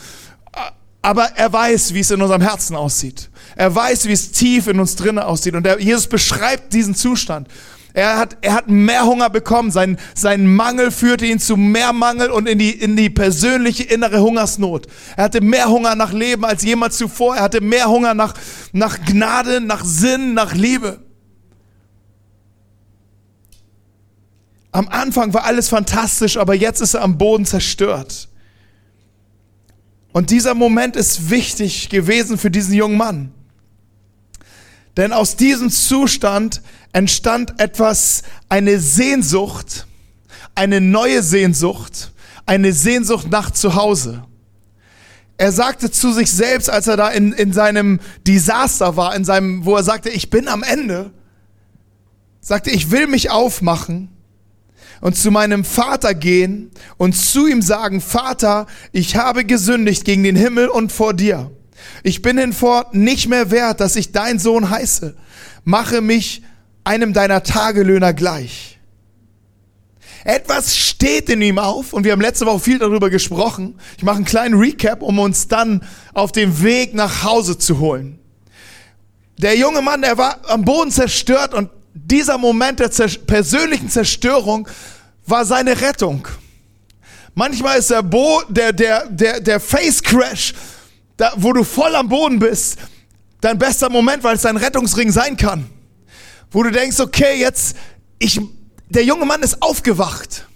Aber 1.03 1.31
er 1.37 1.53
weiß, 1.53 1.95
wie 1.95 2.01
es 2.01 2.11
in 2.11 2.21
unserem 2.21 2.43
Herzen 2.43 2.77
aussieht. 2.77 3.31
Er 3.57 3.75
weiß, 3.75 4.07
wie 4.07 4.13
es 4.13 4.33
tief 4.33 4.67
in 4.67 4.79
uns 4.79 4.97
drinnen 4.97 5.21
aussieht. 5.21 5.55
Und 5.55 5.65
der, 5.65 5.81
Jesus 5.81 6.07
beschreibt 6.07 6.73
diesen 6.73 6.95
Zustand. 6.95 7.49
Er 7.93 8.19
hat, 8.19 8.37
er 8.43 8.55
hat 8.55 8.69
mehr 8.69 9.05
Hunger 9.05 9.31
bekommen. 9.31 9.71
Sein, 9.71 9.99
sein 10.15 10.47
Mangel 10.47 10.91
führte 10.91 11.27
ihn 11.27 11.39
zu 11.39 11.57
mehr 11.57 11.93
Mangel 11.93 12.31
und 12.31 12.47
in 12.49 12.59
die, 12.59 12.71
in 12.71 12.97
die 12.97 13.11
persönliche 13.11 13.83
innere 13.83 14.21
Hungersnot. 14.21 14.87
Er 15.17 15.25
hatte 15.25 15.41
mehr 15.41 15.69
Hunger 15.69 15.95
nach 15.95 16.13
Leben 16.13 16.45
als 16.45 16.63
jemals 16.63 16.99
zuvor. 16.99 17.37
Er 17.37 17.43
hatte 17.43 17.61
mehr 17.61 17.89
Hunger 17.89 18.15
nach, 18.15 18.35
nach 18.73 18.99
Gnade, 19.05 19.61
nach 19.61 19.85
Sinn, 19.85 20.35
nach 20.35 20.55
Liebe. 20.55 21.01
Am 24.73 24.89
Anfang 24.89 25.35
war 25.35 25.45
alles 25.45 25.69
fantastisch, 25.69 26.37
aber 26.37 26.55
jetzt 26.55 26.81
ist 26.81 26.95
er 26.95 27.03
am 27.03 27.19
Boden 27.19 27.45
zerstört. 27.45 28.30
Und 30.13 30.31
dieser 30.31 30.55
Moment 30.55 30.97
ist 30.97 31.31
wichtig 31.31 31.89
gewesen 31.89 32.37
für 32.39 32.51
diesen 32.51 32.75
jungen 32.75 32.97
Mann. 32.97 33.33
Denn 34.97 35.13
aus 35.13 35.37
diesem 35.37 35.71
Zustand 35.71 36.63
entstand 36.93 37.61
etwas, 37.61 38.23
eine 38.49 38.81
Sehnsucht, 38.81 39.87
eine 40.55 40.81
neue 40.81 41.23
Sehnsucht, 41.23 42.13
eine 42.45 42.73
Sehnsucht 42.73 43.31
nach 43.31 43.53
Zuhause. 43.53 44.25
Er 45.39 45.53
sagte 45.53 45.91
zu 45.91 46.13
sich 46.13 46.31
selbst, 46.31 46.69
als 46.69 46.87
er 46.87 46.97
da 46.97 47.09
in, 47.09 47.33
in 47.33 47.53
seinem 47.53 48.01
Desaster 48.27 48.97
war, 48.97 49.15
in 49.15 49.25
seinem, 49.25 49.65
wo 49.65 49.77
er 49.77 49.85
sagte, 49.85 50.11
ich 50.11 50.29
bin 50.29 50.49
am 50.49 50.63
Ende, 50.63 51.13
sagte, 52.41 52.71
ich 52.71 52.91
will 52.91 53.07
mich 53.07 53.31
aufmachen 53.31 54.09
und 55.01 55.17
zu 55.17 55.31
meinem 55.31 55.65
Vater 55.65 56.15
gehen 56.15 56.71
und 56.97 57.17
zu 57.17 57.47
ihm 57.47 57.63
sagen, 57.63 58.01
Vater, 58.01 58.67
ich 58.93 59.17
habe 59.17 59.45
gesündigt 59.45 60.05
gegen 60.05 60.23
den 60.23 60.37
Himmel 60.37 60.69
und 60.69 60.93
vor 60.93 61.15
dir. 61.15 61.51
Ich 62.03 62.23
bin 62.23 62.39
hinfort 62.39 62.95
nicht 62.95 63.29
mehr 63.29 63.51
wert, 63.51 63.81
dass 63.81 63.97
ich 63.97 64.13
dein 64.13 64.39
Sohn 64.39 64.71
heiße. 64.71 65.17
Mache 65.65 66.01
mich 66.01 66.43
einem 66.85 67.13
deiner 67.13 67.43
Tagelöhner 67.43 68.13
gleich. 68.13 68.79
Etwas 70.25 70.77
steht 70.77 71.31
in 71.31 71.41
ihm 71.41 71.59
auf 71.59 71.95
und 71.95 72.05
wir 72.05 72.13
haben 72.13 72.21
letzte 72.21 72.45
Woche 72.45 72.61
viel 72.61 72.79
darüber 72.79 73.09
gesprochen. 73.09 73.79
Ich 73.97 74.03
mache 74.03 74.17
einen 74.17 74.27
kleinen 74.27 74.59
Recap, 74.59 75.01
um 75.01 75.19
uns 75.19 75.49
dann 75.49 75.83
auf 76.13 76.31
den 76.33 76.63
Weg 76.63 76.95
nach 76.95 77.25
Hause 77.25 77.57
zu 77.57 77.79
holen. 77.79 78.19
Der 79.39 79.57
junge 79.57 79.81
Mann, 79.81 80.03
der 80.03 80.19
war 80.19 80.41
am 80.49 80.67
Boden 80.67 80.91
zerstört 80.91 81.55
und 81.55 81.71
dieser 81.95 82.39
Moment 82.39 82.81
der 82.81 82.91
persönlichen 83.27 83.89
Zerstörung 83.89 84.69
war 85.27 85.45
seine 85.45 85.81
Rettung. 85.81 86.27
Manchmal 87.35 87.79
ist 87.79 87.91
der, 87.91 88.03
Bo 88.03 88.43
der, 88.49 88.73
der, 88.73 89.07
der, 89.09 89.41
der 89.41 89.61
Face 89.61 90.03
Crash, 90.03 90.55
da, 91.17 91.33
wo 91.37 91.53
du 91.53 91.65
voll 91.65 91.95
am 91.95 92.09
Boden 92.09 92.39
bist, 92.39 92.79
dein 93.41 93.59
bester 93.59 93.89
Moment, 93.89 94.23
weil 94.25 94.37
es 94.37 94.43
dein 94.43 94.57
Rettungsring 94.57 95.11
sein 95.11 95.37
kann. 95.37 95.69
Wo 96.51 96.63
du 96.63 96.71
denkst, 96.71 96.99
okay, 97.01 97.39
jetzt, 97.39 97.77
ich, 98.19 98.41
der 98.89 99.05
junge 99.05 99.25
Mann 99.25 99.43
ist 99.43 99.63
aufgewacht 99.63 100.49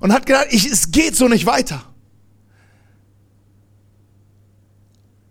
und 0.00 0.12
hat 0.12 0.26
gedacht, 0.26 0.48
ich, 0.50 0.66
es 0.66 0.90
geht 0.90 1.16
so 1.16 1.28
nicht 1.28 1.46
weiter. 1.46 1.84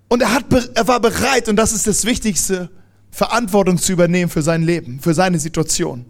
Und 0.07 0.21
er, 0.21 0.33
hat, 0.33 0.45
er 0.73 0.87
war 0.87 1.01
bereit, 1.01 1.49
und 1.49 1.57
das 1.57 1.73
ist 1.73 1.85
das 1.85 2.05
Wichtigste, 2.05 2.69
Verantwortung 3.17 3.79
zu 3.79 3.93
übernehmen 3.93 4.29
für 4.29 4.43
sein 4.43 4.61
Leben, 4.61 4.99
für 4.99 5.15
seine 5.15 5.39
Situation. 5.39 6.05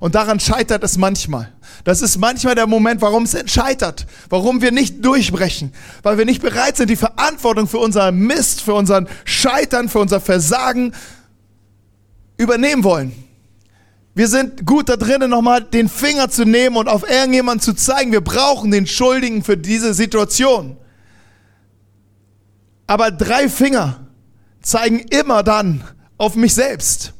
Und 0.00 0.16
daran 0.16 0.40
scheitert 0.40 0.82
es 0.82 0.98
manchmal. 0.98 1.52
Das 1.84 2.02
ist 2.02 2.18
manchmal 2.18 2.56
der 2.56 2.66
Moment, 2.66 3.00
warum 3.02 3.22
es 3.22 3.36
scheitert, 3.46 4.04
warum 4.30 4.60
wir 4.60 4.72
nicht 4.72 5.04
durchbrechen, 5.04 5.72
weil 6.02 6.18
wir 6.18 6.24
nicht 6.24 6.42
bereit 6.42 6.76
sind, 6.76 6.90
die 6.90 6.96
Verantwortung 6.96 7.68
für 7.68 7.78
unser 7.78 8.10
Mist, 8.10 8.62
für 8.62 8.74
unseren 8.74 9.06
Scheitern, 9.24 9.88
für 9.88 10.00
unser 10.00 10.20
Versagen 10.20 10.92
übernehmen 12.36 12.82
wollen. 12.82 13.12
Wir 14.16 14.26
sind 14.26 14.66
gut 14.66 14.88
da 14.88 14.96
drinnen, 14.96 15.30
nochmal 15.30 15.62
den 15.62 15.88
Finger 15.88 16.30
zu 16.30 16.44
nehmen 16.44 16.76
und 16.76 16.88
auf 16.88 17.08
irgendjemanden 17.08 17.62
zu 17.62 17.74
zeigen, 17.74 18.10
wir 18.10 18.22
brauchen 18.22 18.72
den 18.72 18.88
Schuldigen 18.88 19.44
für 19.44 19.56
diese 19.56 19.94
Situation. 19.94 20.76
Aber 22.88 23.12
drei 23.12 23.48
Finger 23.48 24.08
zeigen 24.62 24.98
immer 25.10 25.44
dann 25.44 25.84
auf 26.20 26.36
mich 26.36 26.54
selbst. 26.54 27.14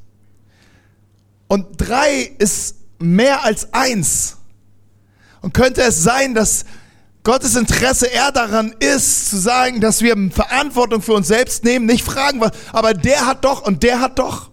Und 1.49 1.66
drei 1.78 2.35
ist 2.38 2.76
mehr 2.99 3.45
als 3.45 3.73
eins. 3.73 4.37
Und 5.40 5.54
könnte 5.54 5.80
es 5.80 6.02
sein, 6.02 6.35
dass 6.35 6.66
Gottes 7.23 7.57
Interesse 7.57 8.07
eher 8.07 8.30
daran 8.30 8.75
ist, 8.78 9.30
zu 9.30 9.38
sagen, 9.38 9.80
dass 9.80 10.02
wir 10.02 10.14
Verantwortung 10.30 11.00
für 11.00 11.14
uns 11.14 11.28
selbst 11.28 11.64
nehmen, 11.64 11.87
nicht 11.87 12.04
fragen, 12.04 12.42
aber 12.73 12.92
der 12.92 13.26
hat 13.26 13.45
doch 13.45 13.62
und 13.62 13.83
der 13.83 14.00
hat 14.00 14.19
doch. 14.19 14.50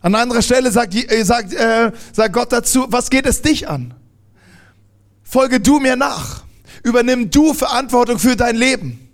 An 0.00 0.14
anderer 0.14 0.42
Stelle 0.42 0.70
sagt, 0.70 0.94
äh, 0.94 1.24
sagt, 1.24 1.52
äh, 1.54 1.90
sagt 2.12 2.32
Gott 2.32 2.52
dazu, 2.52 2.86
was 2.88 3.10
geht 3.10 3.26
es 3.26 3.42
dich 3.42 3.68
an? 3.68 3.94
Folge 5.24 5.58
du 5.60 5.80
mir 5.80 5.96
nach. 5.96 6.44
Übernimm 6.84 7.30
du 7.30 7.52
Verantwortung 7.52 8.18
für 8.18 8.36
dein 8.36 8.56
Leben. 8.56 9.08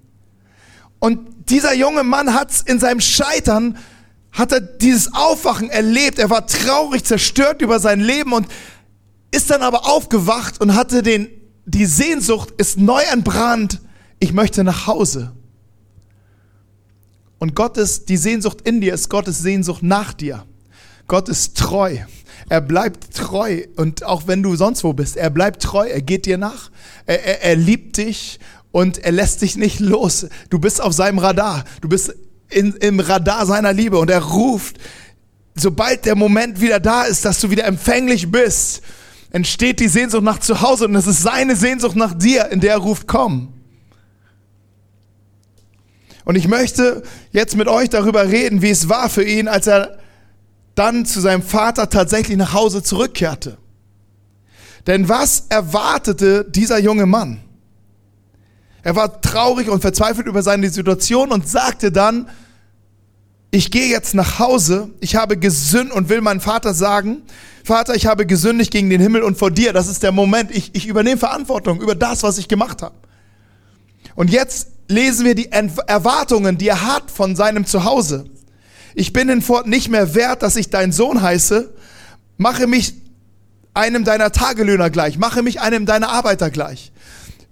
Und 0.99 1.38
dieser 1.50 1.75
junge 1.75 2.05
Mann 2.05 2.35
hat 2.35 2.52
in 2.67 2.78
seinem 2.78 3.00
Scheitern 3.00 3.78
hat 4.33 4.52
er 4.52 4.61
dieses 4.61 5.12
Aufwachen 5.12 5.71
erlebt. 5.71 6.19
Er 6.19 6.31
war 6.31 6.47
traurig, 6.47 7.05
zerstört 7.05 7.62
über 7.62 7.81
sein 7.81 8.00
Leben 8.00 8.33
und 8.33 8.47
ist 9.31 9.50
dann 9.50 9.62
aber 9.62 9.87
aufgewacht 9.87 10.61
und 10.61 10.75
hatte 10.75 11.02
den, 11.02 11.28
die 11.64 11.87
Sehnsucht 11.87 12.52
ist 12.57 12.78
neu 12.78 13.02
entbrannt. 13.12 13.81
Ich 14.21 14.33
möchte 14.33 14.64
nach 14.64 14.87
Hause. 14.87 15.33
Und 17.38 17.55
Gottes, 17.55 18.05
die 18.05 18.17
Sehnsucht 18.17 18.62
in 18.62 18.81
dir 18.81 18.95
ist 18.95 19.09
Gottes 19.09 19.38
Sehnsucht 19.38 19.83
nach 19.83 20.12
dir. 20.12 20.45
Gott 21.07 21.28
ist 21.28 21.57
treu. 21.57 21.99
Er 22.49 22.61
bleibt 22.61 23.14
treu. 23.14 23.62
Und 23.76 24.05
auch 24.05 24.26
wenn 24.26 24.43
du 24.43 24.57
sonst 24.57 24.83
wo 24.85 24.93
bist, 24.93 25.17
er 25.17 25.31
bleibt 25.31 25.62
treu. 25.62 25.87
Er 25.87 26.02
geht 26.02 26.26
dir 26.26 26.38
nach. 26.38 26.71
Er, 27.07 27.25
er, 27.25 27.43
er 27.43 27.57
liebt 27.57 27.97
dich 27.97 28.38
und 28.72 28.98
er 28.98 29.12
lässt 29.12 29.42
dich 29.42 29.56
nicht 29.56 29.80
los. 29.80 30.26
Du 30.50 30.58
bist 30.58 30.80
auf 30.80 30.92
seinem 30.92 31.18
Radar. 31.18 31.64
Du 31.80 31.88
bist 31.88 32.14
in, 32.50 32.75
im 32.75 33.00
Radar 33.00 33.46
seiner 33.46 33.72
Liebe 33.72 33.98
und 33.98 34.10
er 34.10 34.22
ruft, 34.22 34.78
sobald 35.54 36.04
der 36.04 36.16
Moment 36.16 36.60
wieder 36.60 36.80
da 36.80 37.04
ist, 37.04 37.25
dass 37.25 37.40
du 37.40 37.50
wieder 37.50 37.64
empfänglich 37.64 38.30
bist, 38.30 38.82
entsteht 39.30 39.80
die 39.80 39.88
Sehnsucht 39.88 40.22
nach 40.22 40.38
zu 40.38 40.60
Hause 40.60 40.87
und 40.87 40.94
es 40.94 41.06
ist 41.06 41.22
seine 41.22 41.56
Sehnsucht 41.56 41.96
nach 41.96 42.14
dir, 42.14 42.50
in 42.50 42.60
der 42.60 42.72
er 42.72 42.78
ruft, 42.78 43.06
komm. 43.06 43.52
Und 46.25 46.37
ich 46.37 46.46
möchte 46.46 47.02
jetzt 47.32 47.56
mit 47.56 47.68
euch 47.68 47.88
darüber 47.88 48.28
reden, 48.28 48.60
wie 48.60 48.70
es 48.70 48.88
war 48.88 49.08
für 49.08 49.25
ihn, 49.25 49.48
als 49.48 49.66
er 49.66 49.98
dann 50.75 51.06
zu 51.06 51.20
seinem 51.20 51.42
Vater 51.42 51.88
tatsächlich 51.88 52.37
nach 52.37 52.52
Hause 52.52 52.82
zurückkehrte. 52.82 53.58
Denn 54.87 55.08
was 55.08 55.46
erwartete 55.48 56.46
dieser 56.48 56.78
junge 56.78 57.06
Mann? 57.06 57.40
Er 58.82 58.97
war 58.97 59.20
traurig 59.20 59.68
und 59.68 59.80
verzweifelt 59.80 60.26
über 60.26 60.42
seine 60.42 60.70
Situation 60.70 61.32
und 61.32 61.49
sagte 61.49 61.90
dann, 61.92 62.28
ich 63.50 63.70
gehe 63.70 63.88
jetzt 63.88 64.14
nach 64.14 64.38
Hause, 64.38 64.90
ich 65.00 65.16
habe 65.16 65.38
gesündigt 65.38 65.97
und 65.97 66.08
will 66.08 66.20
meinem 66.20 66.40
Vater 66.40 66.75
sagen, 66.75 67.23
Vater, 67.64 67.94
ich 67.94 68.06
habe 68.06 68.26
gesündigt 68.26 68.70
gegen 68.70 68.88
den 68.90 69.00
Himmel 69.00 69.23
und 69.23 69.38
vor 69.38 69.50
dir. 69.50 69.73
Das 69.73 69.88
ist 69.88 70.02
der 70.02 70.12
Moment. 70.12 70.50
Ich, 70.54 70.75
ich 70.75 70.87
übernehme 70.87 71.18
Verantwortung 71.18 71.80
über 71.80 71.94
das, 71.94 72.23
was 72.23 72.38
ich 72.38 72.49
gemacht 72.49 72.82
habe. 72.82 72.94
Und 74.14 74.30
jetzt 74.30 74.68
lesen 74.88 75.26
wir 75.26 75.35
die 75.35 75.50
Erwartungen, 75.52 76.56
die 76.56 76.68
er 76.68 76.87
hat 76.87 77.11
von 77.11 77.37
seinem 77.37 77.66
Zuhause. 77.66 78.25
Ich 78.94 79.12
bin 79.12 79.28
hinfort 79.28 79.66
nicht 79.66 79.90
mehr 79.90 80.14
wert, 80.14 80.42
dass 80.42 80.56
ich 80.56 80.70
dein 80.70 80.92
Sohn 80.92 81.23
heiße. 81.23 81.73
Mache 82.37 82.66
mich 82.66 82.94
einem 83.75 84.04
deiner 84.04 84.32
Tagelöhner 84.32 84.90
gleich. 84.90 85.18
Mache 85.18 85.42
mich 85.42 85.61
einem 85.61 85.87
deiner 85.87 86.08
Arbeiter 86.08 86.50
gleich. 86.50 86.90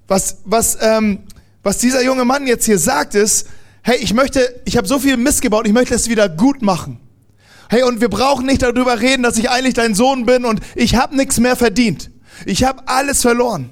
Was, 0.09 0.39
was, 0.45 0.79
ähm, 0.81 1.21
was 1.63 1.79
dieser 1.79 2.03
junge 2.03 2.25
Mann 2.25 2.47
jetzt 2.47 2.65
hier 2.65 2.79
sagt, 2.79 3.15
ist, 3.15 3.49
hey, 3.83 3.99
ich 3.99 4.15
möchte, 4.15 4.61
ich 4.65 4.77
habe 4.77 4.87
so 4.87 4.99
viel 4.99 5.17
Mist 5.17 5.43
gebaut, 5.43 5.67
ich 5.67 5.73
möchte 5.73 5.95
es 5.95 6.09
wieder 6.09 6.29
gut 6.29 6.63
machen. 6.63 7.01
Hey, 7.69 7.83
und 7.83 8.01
wir 8.01 8.09
brauchen 8.09 8.47
nicht 8.47 8.63
darüber 8.63 9.01
reden, 9.01 9.23
dass 9.23 9.37
ich 9.37 9.51
eigentlich 9.51 9.75
dein 9.75 9.95
Sohn 9.95 10.27
bin 10.27 10.45
und 10.45 10.61
ich 10.75 10.95
habe 10.95 11.17
nichts 11.17 11.39
mehr 11.39 11.57
verdient. 11.57 12.11
Ich 12.45 12.65
habe 12.65 12.87
alles 12.87 13.23
verloren. 13.23 13.71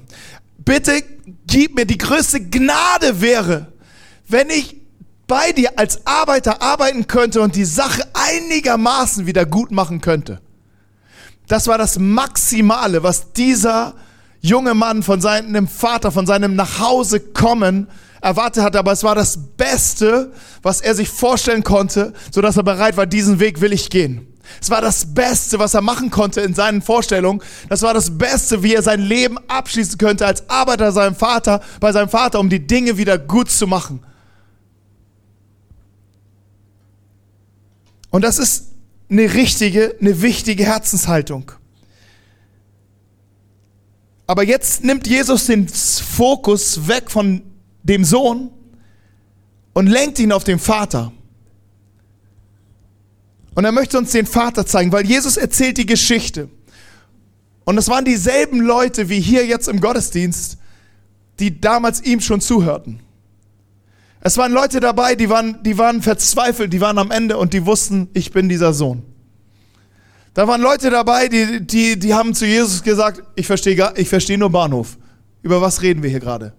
Bitte 0.57 1.03
gib 1.47 1.75
mir 1.75 1.85
die 1.85 1.97
größte 1.97 2.41
Gnade 2.41 3.21
wäre, 3.21 3.71
wenn 4.27 4.49
ich 4.49 4.81
bei 5.27 5.51
dir 5.51 5.77
als 5.77 6.05
Arbeiter 6.05 6.61
arbeiten 6.61 7.07
könnte 7.07 7.41
und 7.41 7.55
die 7.55 7.65
Sache 7.65 8.03
einigermaßen 8.13 9.25
wieder 9.25 9.45
gut 9.45 9.71
machen 9.71 10.01
könnte. 10.01 10.41
Das 11.47 11.67
war 11.67 11.77
das 11.77 11.99
Maximale, 11.99 13.03
was 13.03 13.31
dieser 13.33 13.95
junge 14.45 14.73
Mann 14.73 15.03
von 15.03 15.21
seinem 15.21 15.67
Vater, 15.67 16.11
von 16.11 16.25
seinem 16.25 16.55
Nachhause 16.55 17.19
kommen 17.19 17.87
erwartet 18.21 18.63
hatte, 18.63 18.79
aber 18.79 18.91
es 18.91 19.03
war 19.03 19.13
das 19.13 19.37
Beste, 19.55 20.31
was 20.63 20.81
er 20.81 20.95
sich 20.95 21.09
vorstellen 21.09 21.63
konnte, 21.63 22.13
so 22.31 22.41
dass 22.41 22.57
er 22.57 22.63
bereit 22.63 22.97
war, 22.97 23.05
diesen 23.05 23.39
Weg 23.39 23.61
will 23.61 23.71
ich 23.71 23.91
gehen. 23.91 24.27
Es 24.61 24.69
war 24.69 24.81
das 24.81 25.13
Beste, 25.13 25.59
was 25.59 25.73
er 25.73 25.81
machen 25.81 26.09
konnte 26.09 26.41
in 26.41 26.53
seinen 26.53 26.81
Vorstellungen. 26.81 27.41
Das 27.69 27.81
war 27.81 27.93
das 27.93 28.17
Beste, 28.17 28.63
wie 28.63 28.73
er 28.73 28.81
sein 28.81 28.99
Leben 28.99 29.37
abschließen 29.47 29.97
könnte 29.97 30.25
als 30.25 30.49
Arbeiter 30.49 30.91
seinem 30.91 31.15
Vater, 31.15 31.61
bei 31.79 31.91
seinem 31.91 32.09
Vater, 32.09 32.39
um 32.39 32.49
die 32.49 32.65
Dinge 32.65 32.97
wieder 32.97 33.17
gut 33.17 33.49
zu 33.49 33.67
machen. 33.67 34.03
Und 38.09 38.23
das 38.23 38.39
ist 38.39 38.71
eine 39.09 39.33
richtige, 39.33 39.95
eine 39.99 40.21
wichtige 40.21 40.63
Herzenshaltung. 40.63 41.51
Aber 44.27 44.43
jetzt 44.43 44.83
nimmt 44.83 45.07
Jesus 45.07 45.45
den 45.45 45.67
Fokus 45.67 46.87
weg 46.87 47.11
von 47.11 47.43
dem 47.83 48.03
Sohn 48.03 48.49
und 49.73 49.87
lenkt 49.87 50.19
ihn 50.19 50.31
auf 50.31 50.43
den 50.43 50.57
Vater. 50.57 51.11
Und 53.53 53.63
er 53.63 53.71
möchte 53.71 53.97
uns 53.97 54.11
den 54.11 54.25
Vater 54.25 54.65
zeigen, 54.65 54.91
weil 54.91 55.05
Jesus 55.05 55.37
erzählt 55.37 55.77
die 55.77 55.85
Geschichte. 55.85 56.49
Und 57.63 57.75
das 57.77 57.87
waren 57.87 58.05
dieselben 58.05 58.59
Leute 58.59 59.09
wie 59.09 59.19
hier 59.19 59.45
jetzt 59.45 59.67
im 59.67 59.79
Gottesdienst, 59.79 60.57
die 61.39 61.59
damals 61.59 62.01
ihm 62.01 62.19
schon 62.19 62.41
zuhörten. 62.41 62.99
Es 64.21 64.37
waren 64.37 64.51
Leute 64.51 64.79
dabei, 64.79 65.15
die 65.15 65.29
waren, 65.29 65.61
die 65.63 65.77
waren 65.77 66.01
verzweifelt, 66.01 66.73
die 66.73 66.81
waren 66.81 66.97
am 66.97 67.11
Ende 67.11 67.37
und 67.37 67.53
die 67.53 67.65
wussten, 67.65 68.09
ich 68.13 68.31
bin 68.31 68.49
dieser 68.49 68.73
Sohn. 68.73 69.03
Da 70.35 70.45
waren 70.49 70.61
Leute 70.61 70.89
dabei, 70.89 71.29
die, 71.29 71.65
die, 71.65 71.97
die 71.97 72.13
haben 72.13 72.33
zu 72.33 72.45
Jesus 72.45 72.83
gesagt, 72.83 73.23
ich 73.35 73.47
verstehe 73.47 73.93
ich 73.95 74.09
verstehe 74.09 74.37
nur 74.37 74.49
Bahnhof. 74.49 74.97
Über 75.41 75.61
was 75.61 75.81
reden 75.81 76.03
wir 76.03 76.09
hier 76.09 76.19
gerade? 76.19 76.53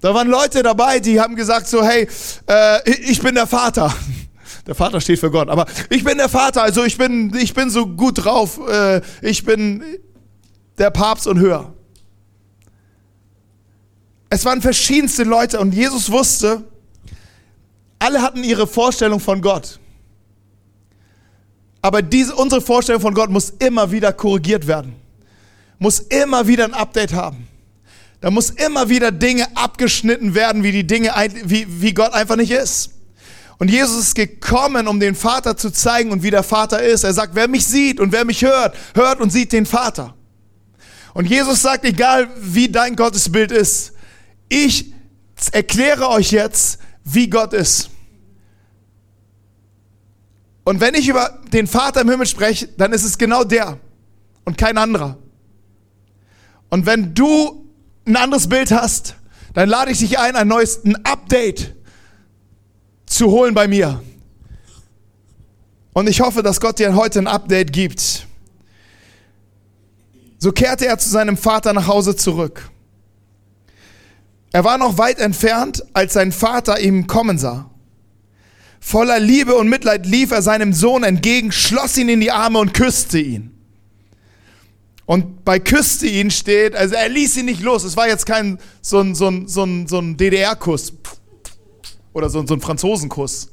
Da 0.00 0.14
waren 0.14 0.26
Leute 0.26 0.64
dabei, 0.64 0.98
die 0.98 1.20
haben 1.20 1.36
gesagt 1.36 1.68
so, 1.68 1.84
hey, 1.84 2.08
äh, 2.48 2.90
ich 2.90 3.22
bin 3.22 3.36
der 3.36 3.46
Vater. 3.46 3.94
Der 4.66 4.74
Vater 4.74 5.00
steht 5.00 5.18
für 5.18 5.30
Gott, 5.30 5.48
aber 5.48 5.64
ich 5.88 6.04
bin 6.04 6.18
der 6.18 6.28
Vater, 6.28 6.62
also 6.62 6.84
ich 6.84 6.98
bin, 6.98 7.34
ich 7.34 7.54
bin 7.54 7.70
so 7.70 7.86
gut 7.86 8.22
drauf, 8.22 8.60
äh, 8.68 9.00
ich 9.22 9.42
bin 9.42 9.82
der 10.76 10.90
Papst 10.90 11.26
und 11.26 11.38
höher. 11.38 11.72
Es 14.28 14.44
waren 14.44 14.60
verschiedenste 14.60 15.22
Leute 15.22 15.58
und 15.58 15.72
Jesus 15.72 16.12
wusste, 16.12 16.64
alle 17.98 18.20
hatten 18.20 18.44
ihre 18.44 18.66
Vorstellung 18.66 19.20
von 19.20 19.40
Gott. 19.40 19.78
Aber 21.82 22.02
diese, 22.02 22.34
unsere 22.34 22.60
Vorstellung 22.60 23.00
von 23.00 23.14
Gott 23.14 23.30
muss 23.30 23.50
immer 23.58 23.90
wieder 23.90 24.12
korrigiert 24.12 24.66
werden. 24.66 24.94
muss 25.78 26.00
immer 26.00 26.46
wieder 26.46 26.64
ein 26.64 26.74
Update 26.74 27.12
haben. 27.12 27.46
Da 28.20 28.30
muss 28.30 28.50
immer 28.50 28.88
wieder 28.88 29.12
Dinge 29.12 29.46
abgeschnitten 29.56 30.34
werden, 30.34 30.64
wie 30.64 30.72
die 30.72 30.86
Dinge, 30.86 31.12
wie, 31.44 31.66
wie 31.80 31.94
Gott 31.94 32.12
einfach 32.12 32.34
nicht 32.34 32.50
ist. 32.50 32.90
Und 33.58 33.70
Jesus 33.70 33.98
ist 33.98 34.14
gekommen, 34.14 34.88
um 34.88 35.00
den 35.00 35.14
Vater 35.14 35.56
zu 35.56 35.70
zeigen 35.70 36.10
und 36.10 36.22
wie 36.22 36.30
der 36.30 36.42
Vater 36.42 36.82
ist. 36.82 37.04
Er 37.04 37.12
sagt, 37.12 37.34
wer 37.34 37.48
mich 37.48 37.66
sieht 37.66 38.00
und 38.00 38.12
wer 38.12 38.24
mich 38.24 38.42
hört, 38.42 38.76
hört 38.94 39.20
und 39.20 39.30
sieht 39.30 39.52
den 39.52 39.66
Vater. 39.66 40.14
Und 41.14 41.26
Jesus 41.26 41.62
sagt, 41.62 41.84
egal 41.84 42.28
wie 42.38 42.68
dein 42.68 42.94
Gottesbild 42.94 43.50
ist, 43.50 43.92
ich 44.48 44.92
erkläre 45.52 46.08
euch 46.08 46.30
jetzt, 46.30 46.78
wie 47.04 47.28
Gott 47.28 47.52
ist. 47.52 47.90
Und 50.68 50.82
wenn 50.82 50.94
ich 50.94 51.08
über 51.08 51.38
den 51.50 51.66
Vater 51.66 52.02
im 52.02 52.10
Himmel 52.10 52.26
spreche, 52.26 52.68
dann 52.76 52.92
ist 52.92 53.02
es 53.02 53.16
genau 53.16 53.42
der 53.42 53.78
und 54.44 54.58
kein 54.58 54.76
anderer. 54.76 55.16
Und 56.68 56.84
wenn 56.84 57.14
du 57.14 57.66
ein 58.04 58.16
anderes 58.16 58.50
Bild 58.50 58.70
hast, 58.70 59.14
dann 59.54 59.70
lade 59.70 59.90
ich 59.92 60.00
dich 60.00 60.18
ein, 60.18 60.36
ein 60.36 60.46
neues 60.46 60.84
ein 60.84 61.02
Update 61.06 61.74
zu 63.06 63.30
holen 63.30 63.54
bei 63.54 63.66
mir. 63.66 64.02
Und 65.94 66.06
ich 66.06 66.20
hoffe, 66.20 66.42
dass 66.42 66.60
Gott 66.60 66.78
dir 66.78 66.94
heute 66.94 67.20
ein 67.20 67.28
Update 67.28 67.72
gibt. 67.72 68.26
So 70.36 70.52
kehrte 70.52 70.84
er 70.84 70.98
zu 70.98 71.08
seinem 71.08 71.38
Vater 71.38 71.72
nach 71.72 71.86
Hause 71.86 72.14
zurück. 72.14 72.70
Er 74.52 74.64
war 74.64 74.76
noch 74.76 74.98
weit 74.98 75.18
entfernt, 75.18 75.82
als 75.94 76.12
sein 76.12 76.30
Vater 76.30 76.78
ihm 76.78 77.06
kommen 77.06 77.38
sah. 77.38 77.70
Voller 78.80 79.18
Liebe 79.18 79.54
und 79.54 79.68
Mitleid 79.68 80.06
lief 80.06 80.30
er 80.30 80.42
seinem 80.42 80.72
Sohn 80.72 81.02
entgegen, 81.02 81.52
schloss 81.52 81.96
ihn 81.96 82.08
in 82.08 82.20
die 82.20 82.30
Arme 82.30 82.58
und 82.58 82.74
küsste 82.74 83.18
ihn. 83.18 83.54
Und 85.04 85.44
bei 85.44 85.58
küsste 85.58 86.06
ihn 86.06 86.30
steht, 86.30 86.76
also 86.76 86.94
er 86.94 87.08
ließ 87.08 87.38
ihn 87.38 87.46
nicht 87.46 87.62
los. 87.62 87.82
Es 87.82 87.96
war 87.96 88.06
jetzt 88.06 88.26
kein 88.26 88.58
so 88.82 89.00
ein, 89.00 89.14
so 89.14 89.28
ein, 89.28 89.48
so 89.48 89.64
ein, 89.64 89.86
so 89.86 89.98
ein 89.98 90.16
DDR-Kuss 90.16 90.92
oder 92.12 92.28
so, 92.28 92.40
ein, 92.40 92.46
so 92.46 92.54
ein 92.54 92.60
Franzosenkuss. 92.60 93.48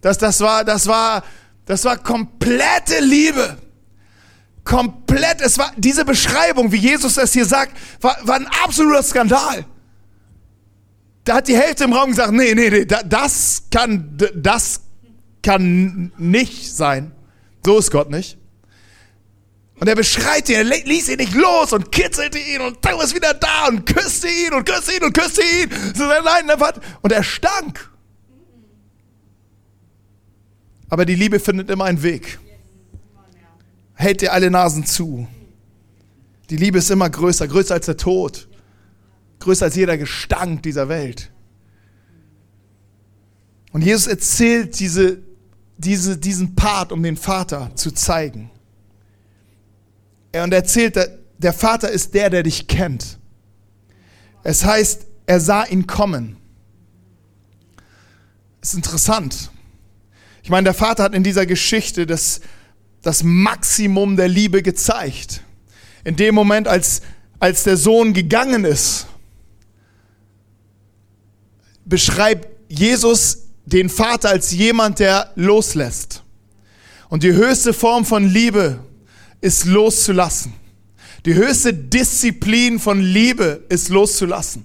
Das, 0.00 0.16
das, 0.16 0.40
war, 0.40 0.64
das, 0.64 0.86
war, 0.86 1.22
das 1.66 1.84
war 1.84 1.98
komplette 1.98 3.00
Liebe. 3.00 3.58
Komplett, 4.64 5.40
es 5.42 5.58
war 5.58 5.72
diese 5.76 6.04
Beschreibung, 6.04 6.72
wie 6.72 6.78
Jesus 6.78 7.16
es 7.16 7.32
hier 7.32 7.44
sagt, 7.44 7.76
war, 8.00 8.16
war 8.22 8.36
ein 8.36 8.48
absoluter 8.64 9.02
Skandal. 9.02 9.66
Da 11.30 11.36
hat 11.36 11.46
die 11.46 11.56
Hälfte 11.56 11.84
im 11.84 11.92
Raum 11.92 12.10
gesagt, 12.10 12.32
nee, 12.32 12.56
nee, 12.56 12.70
nee, 12.70 12.84
das 12.84 13.62
kann, 13.70 14.18
das 14.34 14.80
kann 15.44 16.10
nicht 16.18 16.74
sein. 16.74 17.12
So 17.64 17.78
ist 17.78 17.92
Gott 17.92 18.10
nicht. 18.10 18.36
Und 19.76 19.86
er 19.86 19.94
beschreit 19.94 20.48
ihn, 20.48 20.56
er 20.56 20.64
ließ 20.64 21.08
ihn 21.08 21.18
nicht 21.18 21.32
los 21.34 21.72
und 21.72 21.92
kitzelte 21.92 22.36
ihn 22.36 22.60
und 22.62 22.84
dann 22.84 22.98
ist 22.98 23.14
wieder 23.14 23.32
da 23.32 23.68
und 23.68 23.86
küsste 23.86 24.26
ihn 24.26 24.52
und 24.54 24.68
küsste 24.68 24.96
ihn 24.96 25.04
und 25.04 25.12
küsste 25.12 25.42
ihn. 25.42 25.70
Und 27.00 27.12
er 27.12 27.22
stank. 27.22 27.88
Aber 30.88 31.04
die 31.04 31.14
Liebe 31.14 31.38
findet 31.38 31.70
immer 31.70 31.84
einen 31.84 32.02
Weg. 32.02 32.40
Hält 33.94 34.22
dir 34.22 34.32
alle 34.32 34.50
Nasen 34.50 34.84
zu. 34.84 35.28
Die 36.50 36.56
Liebe 36.56 36.78
ist 36.78 36.90
immer 36.90 37.08
größer, 37.08 37.46
größer 37.46 37.74
als 37.74 37.86
der 37.86 37.96
Tod 37.96 38.49
größer 39.40 39.66
als 39.66 39.74
jeder 39.74 39.98
Gestank 39.98 40.62
dieser 40.62 40.88
Welt. 40.88 41.30
Und 43.72 43.82
Jesus 43.82 44.06
erzählt 44.06 44.78
diese, 44.78 45.18
diese, 45.78 46.18
diesen 46.18 46.54
Part, 46.54 46.92
um 46.92 47.02
den 47.02 47.16
Vater 47.16 47.70
zu 47.74 47.90
zeigen. 47.90 48.50
Und 50.32 50.52
er 50.52 50.58
erzählt, 50.58 50.96
der 51.38 51.52
Vater 51.52 51.90
ist 51.90 52.14
der, 52.14 52.30
der 52.30 52.42
dich 52.42 52.68
kennt. 52.68 53.18
Es 54.42 54.64
heißt, 54.64 55.06
er 55.26 55.40
sah 55.40 55.64
ihn 55.64 55.86
kommen. 55.86 56.36
Ist 58.60 58.74
interessant. 58.74 59.50
Ich 60.42 60.50
meine, 60.50 60.64
der 60.64 60.74
Vater 60.74 61.04
hat 61.04 61.14
in 61.14 61.22
dieser 61.22 61.46
Geschichte 61.46 62.06
das, 62.06 62.40
das 63.02 63.22
Maximum 63.22 64.16
der 64.16 64.28
Liebe 64.28 64.62
gezeigt. 64.62 65.42
In 66.04 66.16
dem 66.16 66.34
Moment, 66.34 66.68
als, 66.68 67.02
als 67.38 67.64
der 67.64 67.76
Sohn 67.76 68.12
gegangen 68.12 68.64
ist 68.64 69.06
beschreibt 71.90 72.48
Jesus 72.70 73.48
den 73.66 73.90
Vater 73.90 74.30
als 74.30 74.52
jemand, 74.52 75.00
der 75.00 75.32
loslässt. 75.34 76.22
Und 77.10 77.22
die 77.22 77.32
höchste 77.32 77.74
Form 77.74 78.06
von 78.06 78.26
Liebe 78.26 78.78
ist 79.40 79.66
loszulassen. 79.66 80.54
Die 81.26 81.34
höchste 81.34 81.74
Disziplin 81.74 82.78
von 82.78 83.00
Liebe 83.00 83.64
ist 83.68 83.90
loszulassen. 83.90 84.64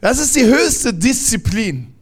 Das 0.00 0.18
ist 0.18 0.36
die 0.36 0.44
höchste 0.44 0.94
Disziplin. 0.94 1.92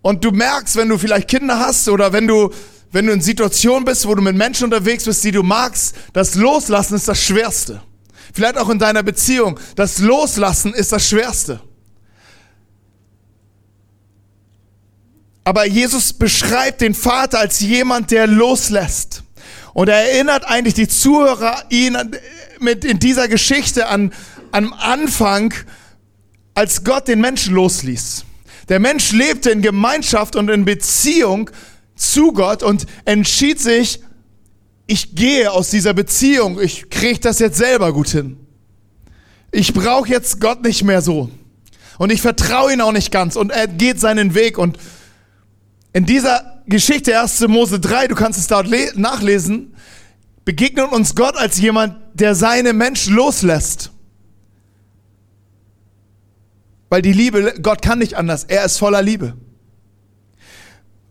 Und 0.00 0.24
du 0.24 0.30
merkst, 0.30 0.76
wenn 0.76 0.88
du 0.88 0.96
vielleicht 0.96 1.28
Kinder 1.28 1.58
hast 1.58 1.88
oder 1.88 2.12
wenn 2.12 2.26
du, 2.26 2.50
wenn 2.92 3.06
du 3.06 3.12
in 3.12 3.20
Situationen 3.20 3.84
bist, 3.84 4.06
wo 4.06 4.14
du 4.14 4.22
mit 4.22 4.36
Menschen 4.36 4.64
unterwegs 4.64 5.04
bist, 5.04 5.22
die 5.24 5.32
du 5.32 5.42
magst, 5.42 5.94
das 6.14 6.36
Loslassen 6.36 6.94
ist 6.94 7.08
das 7.08 7.22
Schwerste. 7.22 7.82
Vielleicht 8.32 8.56
auch 8.56 8.70
in 8.70 8.78
deiner 8.78 9.02
Beziehung. 9.02 9.58
Das 9.76 9.98
Loslassen 9.98 10.72
ist 10.72 10.92
das 10.92 11.06
Schwerste. 11.06 11.60
Aber 15.44 15.66
Jesus 15.66 16.12
beschreibt 16.12 16.80
den 16.80 16.94
Vater 16.94 17.38
als 17.38 17.60
jemand, 17.60 18.10
der 18.10 18.26
loslässt. 18.26 19.22
Und 19.72 19.88
er 19.88 20.12
erinnert 20.12 20.44
eigentlich 20.44 20.74
die 20.74 20.88
Zuhörer 20.88 21.64
ihn 21.70 21.96
mit 22.58 22.84
in 22.84 22.98
dieser 22.98 23.28
Geschichte 23.28 23.88
an, 23.88 24.12
am 24.52 24.72
Anfang, 24.72 25.54
als 26.54 26.84
Gott 26.84 27.08
den 27.08 27.20
Menschen 27.20 27.54
losließ. 27.54 28.24
Der 28.68 28.80
Mensch 28.80 29.12
lebte 29.12 29.50
in 29.50 29.62
Gemeinschaft 29.62 30.36
und 30.36 30.50
in 30.50 30.64
Beziehung 30.64 31.50
zu 31.96 32.32
Gott 32.32 32.62
und 32.62 32.86
entschied 33.04 33.60
sich, 33.60 34.00
ich 34.86 35.14
gehe 35.14 35.52
aus 35.52 35.70
dieser 35.70 35.94
Beziehung, 35.94 36.60
ich 36.60 36.90
kriege 36.90 37.20
das 37.20 37.38
jetzt 37.38 37.58
selber 37.58 37.92
gut 37.92 38.08
hin. 38.08 38.36
Ich 39.52 39.72
brauche 39.72 40.08
jetzt 40.08 40.40
Gott 40.40 40.62
nicht 40.62 40.82
mehr 40.82 41.02
so. 41.02 41.30
Und 41.98 42.10
ich 42.10 42.22
vertraue 42.22 42.72
ihn 42.72 42.80
auch 42.80 42.92
nicht 42.92 43.12
ganz 43.12 43.36
und 43.36 43.50
er 43.50 43.68
geht 43.68 44.00
seinen 44.00 44.34
Weg 44.34 44.58
und 44.58 44.78
in 45.92 46.06
dieser 46.06 46.62
Geschichte 46.66 47.18
1. 47.18 47.40
Mose 47.48 47.80
3, 47.80 48.08
du 48.08 48.14
kannst 48.14 48.38
es 48.38 48.46
dort 48.46 48.68
nachlesen, 48.96 49.74
begegnet 50.44 50.92
uns 50.92 51.14
Gott 51.14 51.36
als 51.36 51.58
jemand, 51.58 51.96
der 52.14 52.34
seine 52.34 52.72
Menschen 52.72 53.14
loslässt. 53.14 53.90
Weil 56.88 57.02
die 57.02 57.12
Liebe, 57.12 57.54
Gott 57.60 57.82
kann 57.82 57.98
nicht 57.98 58.14
anders, 58.14 58.44
er 58.44 58.64
ist 58.64 58.78
voller 58.78 59.02
Liebe. 59.02 59.34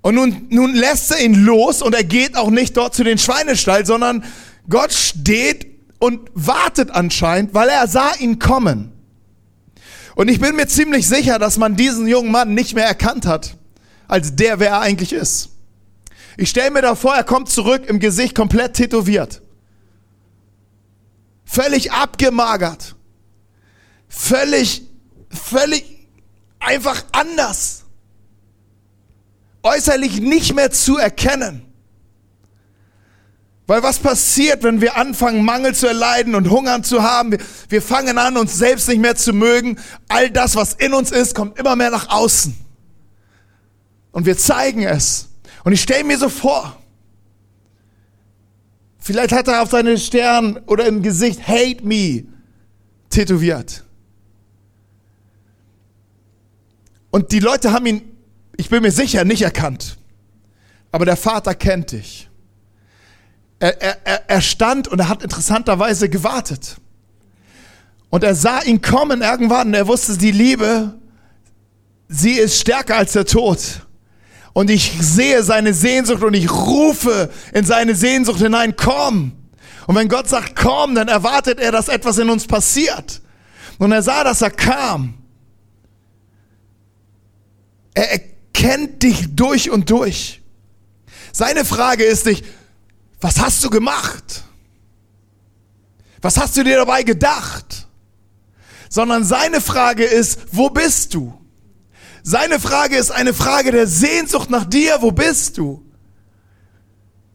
Und 0.02 0.16
nun, 0.16 0.48
nun 0.50 0.74
lässt 0.76 1.12
er 1.12 1.24
ihn 1.24 1.36
los 1.44 1.82
und 1.82 1.94
er 1.94 2.06
geht 2.06 2.38
auch 2.38 2.50
nicht 2.50 2.78
dort 2.78 2.96
zu 2.96 3.04
den 3.04 3.18
Schweinestall, 3.18 3.86
sondern 3.86 4.24
Gott 4.70 4.94
steht 4.94 5.68
und 6.00 6.30
wartet 6.34 6.92
anscheinend, 6.92 7.54
weil 7.54 7.68
er 7.68 7.88
sah 7.88 8.14
ihn 8.16 8.40
kommen. 8.40 8.94
Und 10.16 10.30
ich 10.30 10.40
bin 10.40 10.56
mir 10.56 10.68
ziemlich 10.68 11.08
sicher, 11.08 11.38
dass 11.38 11.58
man 11.58 11.76
diesen 11.76 12.08
jungen 12.08 12.32
Mann 12.32 12.54
nicht 12.54 12.76
mehr 12.76 12.86
erkannt 12.86 13.26
hat 13.26 13.59
als 14.10 14.36
der, 14.36 14.60
wer 14.60 14.72
er 14.72 14.82
eigentlich 14.82 15.14
ist. 15.14 15.52
Ich 16.36 16.50
stelle 16.50 16.72
mir 16.72 16.82
da 16.82 16.96
vor, 16.96 17.16
er 17.16 17.24
kommt 17.24 17.50
zurück 17.50 17.86
im 17.88 18.00
Gesicht 18.00 18.36
komplett 18.36 18.74
tätowiert. 18.74 19.42
Völlig 21.46 21.92
abgemagert. 21.92 22.96
Völlig, 24.08 24.84
völlig 25.30 25.86
einfach 26.60 27.06
anders. 27.12 27.84
Äußerlich 29.64 30.20
nicht 30.22 30.56
mehr 30.56 30.72
zu 30.72 30.98
erkennen. 30.98 31.66
Weil 33.68 33.84
was 33.84 34.00
passiert, 34.00 34.64
wenn 34.64 34.82
wir 34.82 34.98
anfangen, 34.98 35.46
Mangel 35.46 35.76
zu 35.76 35.86
erleiden 35.86 36.34
und 36.34 36.50
Hungern 36.50 36.84
zu 36.84 37.04
haben? 37.04 37.38
Wir 37.68 37.84
fangen 37.84 38.18
an, 38.18 38.38
uns 38.38 38.58
selbst 38.58 38.88
nicht 38.88 39.00
mehr 39.00 39.16
zu 39.16 39.34
mögen. 39.34 39.78
All 40.08 40.32
das, 40.32 40.56
was 40.56 40.74
in 40.74 40.96
uns 40.96 41.12
ist, 41.12 41.36
kommt 41.36 41.60
immer 41.60 41.76
mehr 41.76 41.92
nach 41.92 42.10
außen. 42.10 42.69
Und 44.12 44.26
wir 44.26 44.38
zeigen 44.38 44.84
es. 44.84 45.30
Und 45.64 45.74
ich 45.74 45.82
stelle 45.82 46.04
mir 46.04 46.18
so 46.18 46.30
vor, 46.30 46.78
vielleicht 49.00 49.32
hat 49.32 49.48
er 49.48 49.62
auf 49.62 49.70
seine 49.70 49.98
Stirn 49.98 50.58
oder 50.66 50.86
im 50.86 51.02
Gesicht 51.02 51.48
Hate 51.48 51.86
Me 51.86 52.26
tätowiert. 53.10 53.84
Und 57.12 57.32
die 57.32 57.40
Leute 57.40 57.72
haben 57.72 57.86
ihn, 57.86 58.02
ich 58.56 58.70
bin 58.70 58.84
mir 58.84 58.92
sicher, 58.92 59.26
nicht 59.26 59.42
erkannt. 59.42 59.98
Aber 60.92 61.06
der 61.06 61.18
Vater 61.18 61.56
kennt 61.56 61.92
dich. 61.92 62.30
Er, 63.60 63.82
er, 63.82 64.30
er 64.30 64.42
stand 64.42 64.88
und 64.88 65.00
er 65.00 65.10
hat 65.10 65.24
interessanterweise 65.24 66.10
gewartet. 66.10 66.78
Und 68.10 68.24
er 68.24 68.36
sah 68.36 68.62
ihn 68.62 68.82
kommen 68.82 69.22
irgendwann 69.22 69.74
er 69.74 69.88
wusste, 69.88 70.18
die 70.18 70.32
Liebe, 70.32 70.98
sie 72.08 72.34
ist 72.34 72.60
stärker 72.60 72.96
als 72.96 73.14
der 73.14 73.26
Tod. 73.26 73.86
Und 74.54 74.70
ich 74.70 74.94
sehe 75.00 75.44
seine 75.44 75.74
Sehnsucht 75.74 76.24
und 76.24 76.34
ich 76.34 76.52
rufe 76.52 77.30
in 77.54 77.66
seine 77.66 77.96
Sehnsucht 77.96 78.40
hinein, 78.40 78.76
komm. 78.76 79.34
Und 79.88 79.96
wenn 79.96 80.08
Gott 80.08 80.28
sagt, 80.28 80.56
komm, 80.56 80.96
dann 80.96 81.08
erwartet 81.08 81.60
er, 81.60 81.72
dass 81.72 81.88
etwas 81.88 82.18
in 82.18 82.30
uns 82.30 82.46
passiert. 82.46 83.22
Und 83.78 83.92
er 83.92 84.04
sah, 84.04 84.24
dass 84.24 84.42
er 84.42 84.52
kam. 84.52 85.16
Er 87.94 88.12
erkennt 88.12 89.04
dich 89.04 89.36
durch 89.36 89.70
und 89.70 89.90
durch. 89.90 90.42
Seine 91.32 91.66
Frage 91.66 92.04
ist 92.04 92.26
nicht, 92.26 92.46
was 93.22 93.40
hast 93.40 93.64
du 93.64 93.70
gemacht? 93.70 94.44
Was 96.22 96.38
hast 96.38 96.58
du 96.58 96.64
dir 96.64 96.78
dabei 96.78 97.04
gedacht? 97.04 97.88
Sondern 98.90 99.24
seine 99.24 99.62
Frage 99.62 100.04
ist, 100.04 100.40
wo 100.52 100.70
bist 100.70 101.14
du? 101.14 101.34
Seine 102.30 102.60
Frage 102.60 102.96
ist 102.96 103.10
eine 103.10 103.34
Frage 103.34 103.72
der 103.72 103.88
Sehnsucht 103.88 104.52
nach 104.52 104.64
dir, 104.64 105.02
wo 105.02 105.12
bist 105.12 105.58
du? 105.58 105.84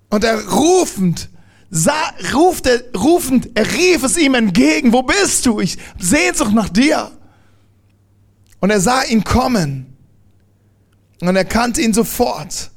Und 0.09 0.23
er 0.23 0.49
rufend, 0.51 1.31
sah, 1.69 2.15
ruft 2.33 2.69
er, 2.69 2.81
rufend, 2.97 3.51
er 3.57 3.73
rief 3.73 4.05
es 4.05 4.17
ihm 4.17 4.35
entgegen, 4.35 4.93
wo 4.93 5.03
bist 5.03 5.47
du? 5.47 5.59
Ich 5.59 5.79
Sehnsucht 5.99 6.53
nach 6.53 6.69
dir. 6.69 7.11
Und 8.61 8.71
er 8.71 8.81
sah 8.81 9.03
ihn 9.03 9.25
kommen. 9.25 9.97
Und 11.21 11.35
er 11.35 11.45
kannte 11.45 11.81
ihn 11.81 11.93
sofort. 11.93 12.71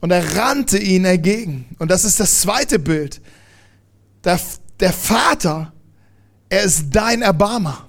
Und 0.00 0.12
er 0.12 0.36
rannte 0.36 0.78
ihn 0.78 1.04
entgegen. 1.04 1.66
Und 1.80 1.90
das 1.90 2.04
ist 2.04 2.20
das 2.20 2.42
zweite 2.42 2.78
Bild. 2.78 3.20
Der, 4.22 4.38
der 4.78 4.92
Vater, 4.92 5.72
er 6.48 6.62
ist 6.62 6.90
dein 6.92 7.22
Erbarmer. 7.22 7.83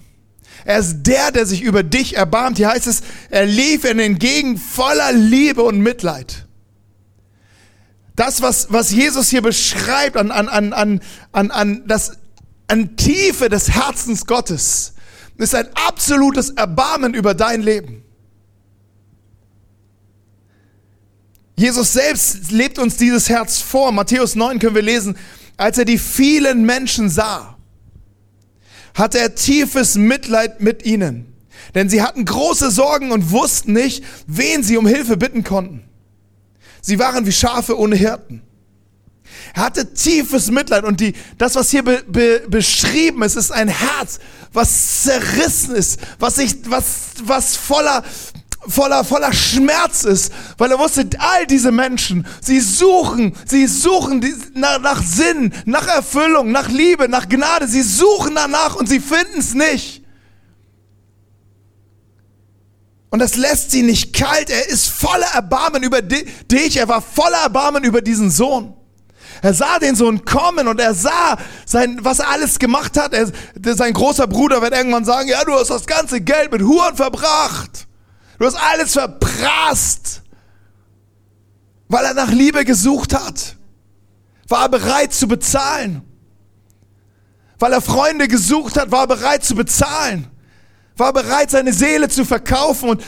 Er 0.65 0.79
ist 0.79 1.03
der, 1.03 1.31
der 1.31 1.45
sich 1.45 1.61
über 1.61 1.83
dich 1.83 2.17
erbarmt. 2.17 2.57
Hier 2.57 2.69
heißt 2.69 2.87
es, 2.87 3.03
er 3.29 3.45
lief 3.45 3.85
ihnen 3.85 3.99
entgegen 3.99 4.57
voller 4.57 5.11
Liebe 5.13 5.61
und 5.61 5.79
Mitleid. 5.79 6.47
Das, 8.15 8.41
was, 8.41 8.71
was 8.71 8.91
Jesus 8.91 9.29
hier 9.29 9.41
beschreibt 9.41 10.17
an, 10.17 10.31
an, 10.31 10.49
an, 10.49 10.73
an, 10.73 11.01
an, 11.31 11.51
an, 11.51 11.83
das, 11.87 12.13
an 12.67 12.97
Tiefe 12.97 13.47
des 13.47 13.69
Herzens 13.69 14.25
Gottes, 14.25 14.93
ist 15.37 15.53
ein 15.53 15.67
absolutes 15.87 16.49
Erbarmen 16.51 17.13
über 17.13 17.35
dein 17.35 17.61
Leben. 17.61 18.03
Jesus 21.57 21.93
selbst 21.93 22.51
lebt 22.51 22.79
uns 22.79 22.97
dieses 22.97 23.29
Herz 23.29 23.59
vor. 23.59 23.91
Matthäus 23.91 24.35
9 24.35 24.59
können 24.59 24.75
wir 24.75 24.81
lesen, 24.81 25.17
als 25.57 25.77
er 25.77 25.85
die 25.85 25.97
vielen 25.97 26.65
Menschen 26.65 27.09
sah, 27.09 27.54
hatte 28.95 29.19
er 29.19 29.35
tiefes 29.35 29.95
Mitleid 29.95 30.61
mit 30.61 30.85
ihnen. 30.85 31.31
Denn 31.75 31.89
sie 31.89 32.01
hatten 32.01 32.25
große 32.25 32.71
Sorgen 32.71 33.11
und 33.11 33.31
wussten 33.31 33.73
nicht, 33.73 34.03
wen 34.25 34.63
sie 34.63 34.77
um 34.77 34.87
Hilfe 34.87 35.17
bitten 35.17 35.43
konnten. 35.43 35.83
Sie 36.81 36.97
waren 36.99 37.25
wie 37.25 37.31
Schafe 37.31 37.77
ohne 37.77 37.95
Hirten. 37.95 38.41
Er 39.53 39.63
hatte 39.63 39.93
tiefes 39.93 40.49
Mitleid 40.51 40.83
und 40.83 40.99
die, 40.99 41.13
das, 41.37 41.55
was 41.55 41.71
hier 41.71 41.83
be, 41.83 42.03
be, 42.07 42.43
beschrieben 42.47 43.21
ist, 43.23 43.35
ist 43.35 43.51
ein 43.51 43.67
Herz, 43.67 44.19
was 44.53 45.03
zerrissen 45.03 45.75
ist, 45.75 45.99
was 46.19 46.35
sich, 46.35 46.55
was, 46.65 46.85
was 47.23 47.55
voller, 47.55 48.03
voller, 48.67 49.03
voller 49.03 49.33
Schmerz 49.33 50.03
ist, 50.03 50.31
weil 50.57 50.71
er 50.71 50.79
wusste, 50.79 51.07
all 51.19 51.45
diese 51.47 51.71
Menschen, 51.71 52.25
sie 52.41 52.59
suchen, 52.59 53.35
sie 53.45 53.67
suchen 53.67 54.21
die, 54.21 54.33
nach, 54.53 54.79
nach 54.79 55.01
Sinn, 55.01 55.53
nach 55.65 55.87
Erfüllung, 55.87 56.51
nach 56.51 56.69
Liebe, 56.69 57.09
nach 57.09 57.29
Gnade, 57.29 57.67
sie 57.67 57.81
suchen 57.81 58.35
danach 58.35 58.75
und 58.75 58.87
sie 58.87 58.99
finden 58.99 59.39
es 59.39 59.53
nicht. 59.53 60.03
Und 63.09 63.19
das 63.19 63.37
lässt 63.37 63.71
sie 63.71 63.81
nicht 63.81 64.11
kalt. 64.13 64.49
Er 64.49 64.67
ist 64.67 64.89
voller 64.89 65.27
Erbarmen 65.33 65.83
über 65.83 66.01
dich. 66.01 66.75
Er 66.75 66.89
war 66.89 67.01
voller 67.01 67.37
Erbarmen 67.43 67.85
über 67.85 68.01
diesen 68.01 68.29
Sohn. 68.29 68.73
Er 69.41 69.53
sah 69.53 69.79
den 69.79 69.95
Sohn 69.95 70.25
kommen 70.25 70.67
und 70.67 70.81
er 70.81 70.93
sah, 70.93 71.37
sein, 71.65 71.99
was 72.01 72.19
er 72.19 72.29
alles 72.29 72.59
gemacht 72.59 72.97
hat. 72.97 73.13
Er, 73.13 73.31
sein 73.75 73.93
großer 73.93 74.27
Bruder 74.27 74.61
wird 74.61 74.73
irgendwann 74.73 75.05
sagen, 75.05 75.29
ja, 75.29 75.43
du 75.43 75.53
hast 75.53 75.69
das 75.69 75.85
ganze 75.85 76.19
Geld 76.19 76.51
mit 76.51 76.61
Huren 76.61 76.95
verbracht. 76.95 77.87
Du 78.37 78.45
hast 78.45 78.55
alles 78.55 78.93
verprasst, 78.93 80.21
weil 81.87 82.05
er 82.05 82.13
nach 82.13 82.31
Liebe 82.31 82.65
gesucht 82.65 83.13
hat. 83.13 83.55
War 84.47 84.63
er 84.63 84.69
bereit 84.69 85.13
zu 85.13 85.27
bezahlen. 85.27 86.01
Weil 87.57 87.73
er 87.73 87.81
Freunde 87.81 88.27
gesucht 88.27 88.77
hat, 88.77 88.91
war 88.91 89.01
er 89.01 89.07
bereit 89.07 89.43
zu 89.43 89.55
bezahlen. 89.55 90.27
War 90.97 91.13
bereit, 91.13 91.51
seine 91.51 91.73
Seele 91.73 92.09
zu 92.09 92.25
verkaufen. 92.25 92.89
Und, 92.89 93.03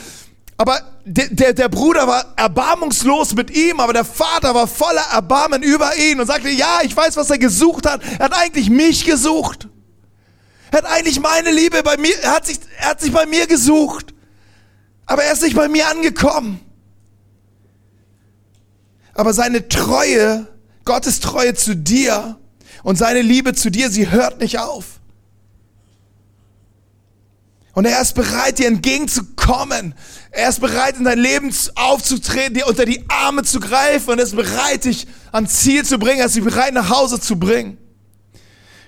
aber 0.58 0.82
der, 1.06 1.28
der, 1.30 1.54
der 1.54 1.70
Bruder 1.70 2.08
war 2.08 2.34
erbarmungslos 2.38 3.36
mit 3.36 3.52
ihm, 3.52 3.80
aber 3.80 3.94
der 3.94 4.06
Vater 4.06 4.56
war 4.56 4.68
voller 4.68 5.06
Erbarmen 5.13 5.63
über 5.63 5.96
ihn 5.98 6.20
und 6.20 6.28
sagte, 6.28 6.50
ja, 6.50 6.80
ich 6.84 6.96
weiß, 6.96 7.18
was 7.18 7.30
er 7.30 7.38
gesucht 7.38 7.86
hat. 7.86 8.02
Er 8.20 8.26
hat 8.26 8.34
eigentlich 8.34 8.70
mich 8.70 9.06
gesucht. 9.06 9.68
Er 10.72 10.80
hat 10.80 10.86
eigentlich 10.86 11.20
meine 11.20 11.52
Liebe 11.52 11.84
bei 11.84 11.98
mir, 11.98 12.18
er 12.22 12.36
hat 12.36 12.46
sich, 12.46 12.60
er 12.80 12.90
hat 12.90 13.02
sich 13.02 13.12
bei 13.12 13.26
mir 13.26 13.48
gesucht. 13.48 14.13
Aber 15.08 15.24
er 15.24 15.34
ist 15.34 15.41
nicht 15.41 15.56
bei 15.56 15.67
mir 15.67 15.88
angekommen. 15.88 16.60
Aber 19.13 19.34
seine 19.34 19.67
Treue, 19.67 20.48
Gottes 20.86 21.20
Treue 21.22 21.56
zu 21.56 21.76
dir 21.76 22.38
und 22.84 22.98
seine 22.98 23.22
Liebe 23.22 23.56
zu 23.56 23.72
dir, 23.72 23.89
sie 23.89 24.12
hört 24.12 24.39
nicht 24.39 24.60
auf. 24.60 25.00
Und 27.74 27.86
er 27.86 28.02
ist 28.02 28.15
bereit, 28.15 28.60
dir 28.60 28.67
entgegenzukommen. 28.67 29.96
Er 30.32 30.50
ist 30.50 30.60
bereit, 30.62 30.98
in 30.98 31.04
dein 31.04 31.20
Leben 31.20 31.54
aufzutreten, 31.76 32.56
dir 32.56 32.67
unter 32.67 32.86
die 32.86 33.06
Arme 33.08 33.43
zu 33.43 33.60
greifen 33.60 34.12
und 34.12 34.17
er 34.17 34.24
ist 34.24 34.36
bereit, 34.36 34.86
dich 34.86 35.08
ans 35.32 35.62
Ziel 35.62 35.86
zu 35.86 36.00
bringen, 36.00 36.20
er 36.20 36.26
ist 36.26 36.43
bereit, 36.43 36.74
nach 36.74 36.89
Hause 36.89 37.20
zu 37.20 37.38
bringen. 37.38 37.78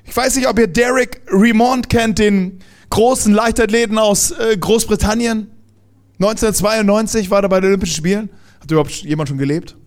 Ich 0.05 0.15
weiß 0.15 0.35
nicht, 0.35 0.47
ob 0.47 0.57
ihr 0.57 0.67
Derek 0.67 1.21
Remond 1.31 1.89
kennt, 1.89 2.17
den 2.17 2.63
großen 2.89 3.31
Leichtathleten 3.31 3.99
aus 3.99 4.31
äh, 4.31 4.57
Großbritannien. 4.57 5.51
1992 6.19 7.31
war 7.31 7.41
er 7.41 7.49
bei 7.49 7.61
den 7.61 7.69
Olympischen 7.69 7.95
Spielen. 7.95 8.29
Hat 8.59 8.69
überhaupt 8.69 8.91
jemand 8.91 9.29
schon 9.29 9.37
gelebt? 9.37 9.77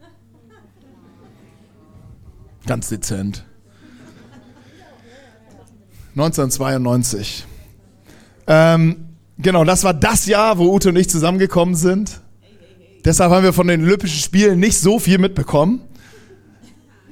Ganz 2.67 2.89
dezent. 2.89 3.45
1992. 6.15 7.45
Ähm, 8.47 9.09
genau, 9.39 9.65
das 9.65 9.85
war 9.85 9.93
das 9.93 10.27
Jahr, 10.27 10.59
wo 10.59 10.75
Ute 10.75 10.89
und 10.89 10.97
ich 10.97 11.11
zusammengekommen 11.11 11.75
sind. 11.75 12.21
Deshalb 13.05 13.31
haben 13.31 13.45
wir 13.45 13.53
von 13.53 13.67
den 13.67 13.83
Olympischen 13.83 14.21
Spielen 14.21 14.59
nicht 14.59 14.79
so 14.79 14.99
viel 14.99 15.19
mitbekommen. 15.19 15.83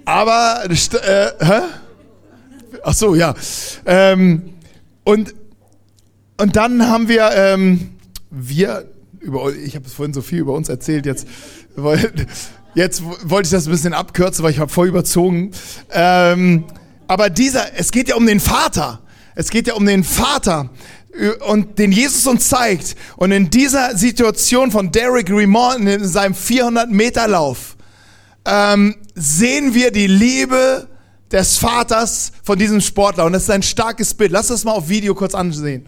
Aber, 0.04 0.64
äh, 0.64 1.26
hä? 1.40 1.60
Ach 2.84 2.94
so, 2.94 3.14
ja. 3.14 3.34
Ähm, 3.84 4.54
und, 5.04 5.34
und 6.38 6.56
dann 6.56 6.88
haben 6.88 7.08
wir, 7.08 7.30
ähm, 7.34 7.90
wir, 8.30 8.86
über, 9.20 9.54
ich 9.54 9.76
habe 9.76 9.88
vorhin 9.88 10.14
so 10.14 10.22
viel 10.22 10.40
über 10.40 10.54
uns 10.54 10.68
erzählt, 10.68 11.06
jetzt, 11.06 11.26
jetzt 12.74 13.02
wollte 13.24 13.46
ich 13.46 13.50
das 13.50 13.66
ein 13.66 13.72
bisschen 13.72 13.94
abkürzen, 13.94 14.44
weil 14.44 14.50
ich 14.50 14.58
habe 14.58 14.70
voll 14.70 14.88
überzogen. 14.88 15.52
Ähm, 15.90 16.64
aber 17.06 17.30
dieser, 17.30 17.76
es 17.76 17.90
geht 17.90 18.08
ja 18.08 18.16
um 18.16 18.26
den 18.26 18.40
Vater. 18.40 19.00
Es 19.34 19.50
geht 19.50 19.66
ja 19.66 19.74
um 19.74 19.86
den 19.86 20.04
Vater 20.04 20.70
und 21.48 21.78
den 21.78 21.92
Jesus 21.92 22.26
uns 22.26 22.48
zeigt. 22.48 22.96
Und 23.16 23.32
in 23.32 23.50
dieser 23.50 23.96
Situation 23.96 24.70
von 24.70 24.92
Derek 24.92 25.30
Remond 25.30 25.88
in 25.88 26.06
seinem 26.06 26.34
400 26.34 26.90
Meter 26.90 27.28
Lauf 27.28 27.76
ähm, 28.44 28.96
sehen 29.14 29.74
wir 29.74 29.90
die 29.90 30.06
Liebe 30.06 30.88
des 31.30 31.58
Vaters 31.58 32.32
von 32.42 32.58
diesem 32.58 32.80
Sportler. 32.80 33.24
Und 33.24 33.32
das 33.32 33.44
ist 33.44 33.50
ein 33.50 33.62
starkes 33.62 34.14
Bild. 34.14 34.32
Lass 34.32 34.48
das 34.48 34.64
mal 34.64 34.72
auf 34.72 34.88
Video 34.88 35.14
kurz 35.14 35.34
ansehen. 35.34 35.86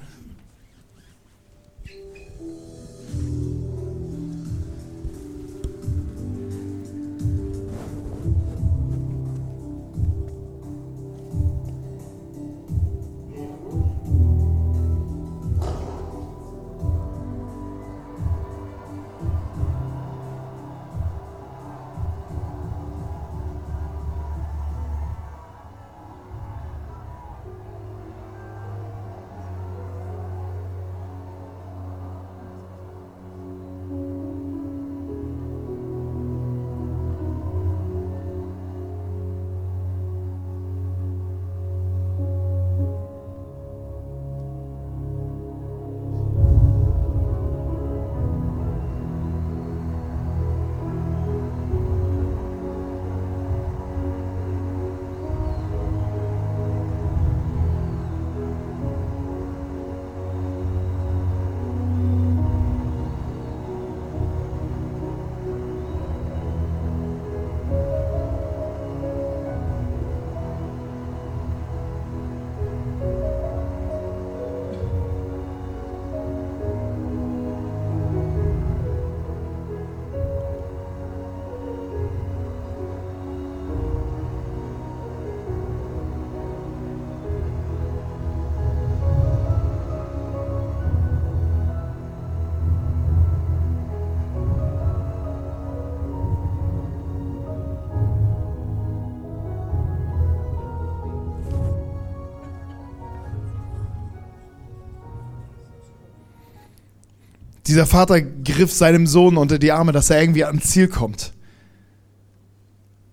Dieser 107.67 107.87
Vater 107.87 108.21
griff 108.21 108.73
seinem 108.73 109.07
Sohn 109.07 109.37
unter 109.37 109.59
die 109.59 109.73
Arme, 109.73 109.93
dass 109.93 110.11
er 110.11 110.21
irgendwie 110.21 110.45
ans 110.45 110.71
Ziel 110.71 110.89
kommt. 110.89 111.33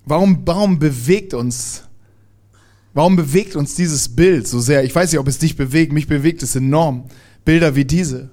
Warum, 0.05 0.41
warum 0.45 0.79
bewegt 0.79 1.35
uns, 1.35 1.83
warum 2.93 3.15
bewegt 3.15 3.55
uns 3.55 3.75
dieses 3.75 4.15
Bild 4.15 4.47
so 4.47 4.59
sehr? 4.59 4.83
Ich 4.83 4.95
weiß 4.95 5.11
nicht, 5.11 5.19
ob 5.19 5.27
es 5.27 5.37
dich 5.37 5.55
bewegt, 5.55 5.93
mich 5.93 6.07
bewegt 6.07 6.41
es 6.41 6.55
enorm. 6.55 7.05
Bilder 7.45 7.75
wie 7.75 7.85
diese. 7.85 8.31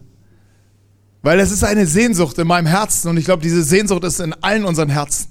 Weil 1.22 1.40
es 1.40 1.50
ist 1.50 1.64
eine 1.64 1.87
Sehnsucht 1.87 2.38
in 2.38 2.46
meinem 2.46 2.66
Herzen 2.66 3.09
und 3.09 3.16
ich 3.16 3.24
glaube, 3.24 3.42
diese 3.42 3.62
Sehnsucht 3.62 4.05
ist 4.05 4.20
in 4.20 4.33
allen 4.33 4.64
unseren 4.64 4.88
Herzen. 4.88 5.29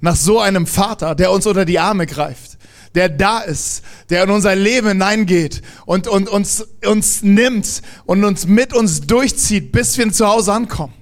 Nach 0.00 0.16
so 0.16 0.40
einem 0.40 0.66
Vater, 0.66 1.14
der 1.14 1.32
uns 1.32 1.46
unter 1.46 1.64
die 1.64 1.78
Arme 1.78 2.06
greift, 2.06 2.51
der 2.94 3.08
da 3.08 3.40
ist, 3.40 3.82
der 4.10 4.24
in 4.24 4.30
unser 4.30 4.54
Leben 4.54 4.88
hineingeht 4.88 5.62
und, 5.86 6.08
und 6.08 6.28
uns, 6.28 6.66
uns 6.86 7.22
nimmt 7.22 7.82
und 8.04 8.24
uns 8.24 8.46
mit 8.46 8.74
uns 8.74 9.02
durchzieht, 9.02 9.72
bis 9.72 9.96
wir 9.96 10.12
zu 10.12 10.26
Hause 10.26 10.52
ankommen. 10.52 10.94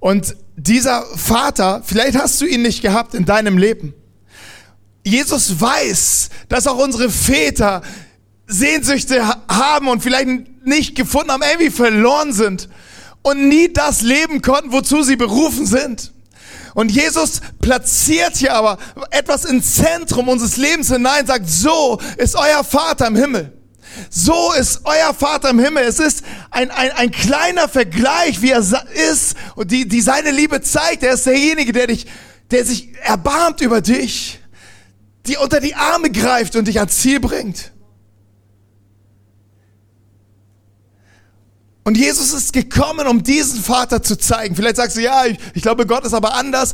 Und 0.00 0.36
dieser 0.56 1.04
Vater, 1.16 1.82
vielleicht 1.84 2.16
hast 2.16 2.40
du 2.40 2.46
ihn 2.46 2.62
nicht 2.62 2.82
gehabt 2.82 3.14
in 3.14 3.24
deinem 3.24 3.58
Leben. 3.58 3.94
Jesus 5.04 5.60
weiß, 5.60 6.30
dass 6.48 6.66
auch 6.66 6.78
unsere 6.78 7.10
Väter 7.10 7.82
Sehnsüchte 8.46 9.26
haben 9.48 9.88
und 9.88 10.02
vielleicht 10.02 10.28
nicht 10.64 10.94
gefunden 10.94 11.32
haben, 11.32 11.42
irgendwie 11.42 11.70
verloren 11.70 12.32
sind 12.32 12.68
und 13.22 13.48
nie 13.48 13.72
das 13.72 14.02
leben 14.02 14.42
konnten, 14.42 14.72
wozu 14.72 15.02
sie 15.02 15.16
berufen 15.16 15.66
sind. 15.66 16.13
Und 16.74 16.90
Jesus 16.90 17.40
platziert 17.60 18.36
hier 18.36 18.54
aber 18.54 18.78
etwas 19.10 19.44
ins 19.44 19.76
Zentrum 19.76 20.28
unseres 20.28 20.56
Lebens 20.56 20.88
hinein, 20.88 21.26
sagt, 21.26 21.48
so 21.48 22.00
ist 22.16 22.34
euer 22.34 22.64
Vater 22.64 23.06
im 23.06 23.16
Himmel. 23.16 23.52
So 24.10 24.52
ist 24.52 24.80
euer 24.84 25.14
Vater 25.14 25.50
im 25.50 25.60
Himmel. 25.60 25.84
Es 25.84 26.00
ist 26.00 26.24
ein, 26.50 26.72
ein, 26.72 26.90
ein 26.92 27.10
kleiner 27.12 27.68
Vergleich, 27.68 28.42
wie 28.42 28.50
er 28.50 28.58
ist 28.58 29.36
und 29.54 29.70
die, 29.70 29.86
die 29.86 30.00
seine 30.00 30.32
Liebe 30.32 30.60
zeigt. 30.62 31.04
Er 31.04 31.14
ist 31.14 31.26
derjenige, 31.26 31.72
der 31.72 31.86
dich, 31.86 32.06
der 32.50 32.64
sich 32.64 32.92
erbarmt 33.02 33.60
über 33.60 33.80
dich, 33.80 34.40
die 35.26 35.36
unter 35.36 35.60
die 35.60 35.76
Arme 35.76 36.10
greift 36.10 36.56
und 36.56 36.66
dich 36.66 36.80
ans 36.80 36.98
Ziel 36.98 37.20
bringt. 37.20 37.72
Und 41.84 41.98
Jesus 41.98 42.32
ist 42.32 42.52
gekommen, 42.54 43.06
um 43.06 43.22
diesen 43.22 43.62
Vater 43.62 44.02
zu 44.02 44.16
zeigen. 44.16 44.56
Vielleicht 44.56 44.76
sagst 44.76 44.96
du, 44.96 45.02
ja, 45.02 45.26
ich, 45.26 45.38
ich 45.52 45.62
glaube, 45.62 45.86
Gott 45.86 46.04
ist 46.04 46.14
aber 46.14 46.34
anders. 46.34 46.72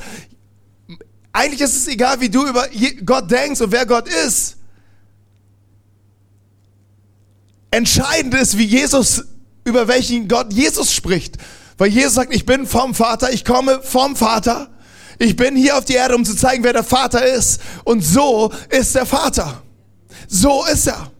Eigentlich 1.32 1.60
ist 1.60 1.76
es 1.76 1.88
egal, 1.88 2.20
wie 2.20 2.28
du 2.28 2.46
über 2.46 2.66
Gott 3.04 3.30
denkst 3.30 3.60
und 3.60 3.72
wer 3.72 3.86
Gott 3.86 4.08
ist. 4.08 4.56
Entscheidend 7.72 8.34
ist, 8.34 8.56
wie 8.56 8.64
Jesus, 8.64 9.24
über 9.64 9.88
welchen 9.88 10.28
Gott 10.28 10.52
Jesus 10.52 10.92
spricht. 10.92 11.36
Weil 11.76 11.88
Jesus 11.88 12.14
sagt, 12.14 12.34
ich 12.34 12.46
bin 12.46 12.66
vom 12.66 12.94
Vater, 12.94 13.32
ich 13.32 13.44
komme 13.44 13.80
vom 13.82 14.14
Vater. 14.14 14.70
Ich 15.18 15.36
bin 15.36 15.56
hier 15.56 15.76
auf 15.76 15.84
die 15.84 15.94
Erde, 15.94 16.14
um 16.14 16.24
zu 16.24 16.34
zeigen, 16.36 16.64
wer 16.64 16.72
der 16.72 16.84
Vater 16.84 17.24
ist. 17.24 17.60
Und 17.84 18.02
so 18.02 18.52
ist 18.68 18.94
der 18.94 19.06
Vater. 19.06 19.62
So 20.28 20.64
ist 20.66 20.86
er. 20.86 21.10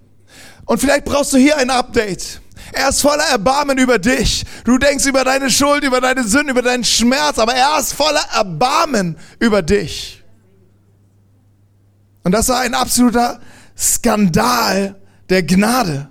Und 0.65 0.81
vielleicht 0.81 1.05
brauchst 1.05 1.33
du 1.33 1.39
hier 1.39 1.57
ein 1.57 1.71
Update. 1.71 2.41
Er 2.73 2.89
ist 2.89 3.01
voller 3.01 3.25
Erbarmen 3.25 3.79
über 3.79 3.99
dich. 3.99 4.45
Du 4.65 4.79
denkst 4.79 5.07
über 5.07 5.25
deine 5.25 5.51
Schuld, 5.51 5.85
über 5.85 6.01
deine 6.01 6.25
Sünden, 6.25 6.51
über 6.51 6.63
deinen 6.63 6.85
Schmerz, 6.85 7.39
aber 7.39 7.55
er 7.55 7.79
ist 7.79 7.93
voller 7.93 8.25
Erbarmen 8.33 9.17
über 9.39 9.63
dich. 9.63 10.23
Und 12.23 12.33
das 12.33 12.49
war 12.49 12.61
ein 12.61 12.75
absoluter 12.75 13.41
Skandal 13.77 15.01
der 15.29 15.43
Gnade. 15.43 16.09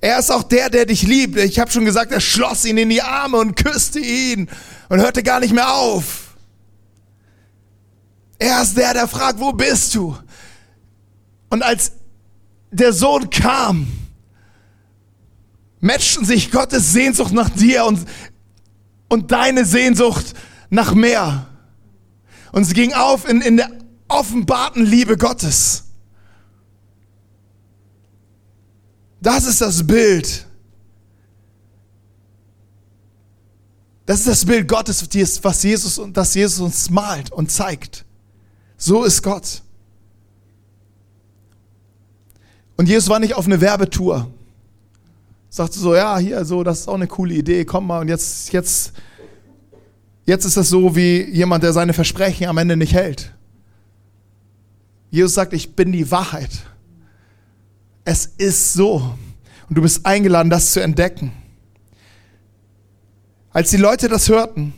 Er 0.00 0.18
ist 0.18 0.30
auch 0.30 0.42
der, 0.42 0.70
der 0.70 0.86
dich 0.86 1.02
liebt. 1.02 1.36
Ich 1.38 1.58
habe 1.58 1.70
schon 1.70 1.84
gesagt, 1.84 2.12
er 2.12 2.20
schloss 2.20 2.64
ihn 2.64 2.76
in 2.76 2.90
die 2.90 3.02
Arme 3.02 3.38
und 3.38 3.56
küsste 3.56 3.98
ihn 3.98 4.48
und 4.88 5.00
hörte 5.00 5.22
gar 5.22 5.40
nicht 5.40 5.54
mehr 5.54 5.72
auf. 5.74 6.36
Er 8.38 8.62
ist 8.62 8.76
der, 8.76 8.92
der 8.92 9.08
fragt, 9.08 9.40
wo 9.40 9.52
bist 9.52 9.94
du? 9.94 10.16
Und 11.48 11.62
als 11.62 11.92
der 12.70 12.92
Sohn 12.92 13.30
kam, 13.30 13.86
matchten 15.80 16.24
sich 16.24 16.50
Gottes 16.50 16.92
Sehnsucht 16.92 17.32
nach 17.32 17.50
dir 17.50 17.84
und, 17.84 18.06
und 19.08 19.30
deine 19.32 19.64
Sehnsucht 19.64 20.34
nach 20.70 20.94
mehr. 20.94 21.48
Und 22.52 22.62
es 22.62 22.72
ging 22.72 22.92
auf 22.94 23.28
in, 23.28 23.40
in 23.40 23.56
der 23.58 23.70
offenbarten 24.08 24.84
Liebe 24.84 25.16
Gottes. 25.16 25.84
Das 29.20 29.44
ist 29.44 29.60
das 29.60 29.86
Bild. 29.86 30.46
Das 34.06 34.20
ist 34.20 34.28
das 34.28 34.44
Bild 34.44 34.68
Gottes, 34.68 35.04
was 35.42 35.62
Jesus, 35.64 36.00
das 36.12 36.34
Jesus 36.34 36.60
uns 36.60 36.90
malt 36.90 37.32
und 37.32 37.50
zeigt. 37.50 38.04
So 38.76 39.02
ist 39.04 39.22
Gott. 39.22 39.62
Und 42.76 42.88
Jesus 42.88 43.08
war 43.08 43.18
nicht 43.18 43.34
auf 43.34 43.46
eine 43.46 43.60
Werbetour 43.60 44.32
sagte 45.48 45.78
so, 45.78 45.94
ja, 45.94 46.18
hier, 46.18 46.44
so, 46.44 46.62
das 46.62 46.80
ist 46.80 46.88
auch 46.88 46.94
eine 46.94 47.06
coole 47.06 47.34
Idee, 47.34 47.64
komm 47.64 47.86
mal. 47.86 48.00
Und 48.00 48.08
jetzt, 48.08 48.52
jetzt, 48.52 48.92
jetzt 50.24 50.44
ist 50.44 50.56
das 50.56 50.68
so 50.68 50.94
wie 50.96 51.22
jemand, 51.30 51.64
der 51.64 51.72
seine 51.72 51.92
Versprechen 51.92 52.46
am 52.46 52.58
Ende 52.58 52.76
nicht 52.76 52.92
hält. 52.92 53.32
Jesus 55.10 55.34
sagt, 55.34 55.52
ich 55.52 55.74
bin 55.74 55.92
die 55.92 56.10
Wahrheit. 56.10 56.50
Es 58.04 58.26
ist 58.38 58.74
so. 58.74 59.14
Und 59.68 59.78
du 59.78 59.82
bist 59.82 60.04
eingeladen, 60.04 60.50
das 60.50 60.72
zu 60.72 60.80
entdecken. 60.80 61.32
Als 63.50 63.70
die 63.70 63.78
Leute 63.78 64.08
das 64.08 64.28
hörten, 64.28 64.74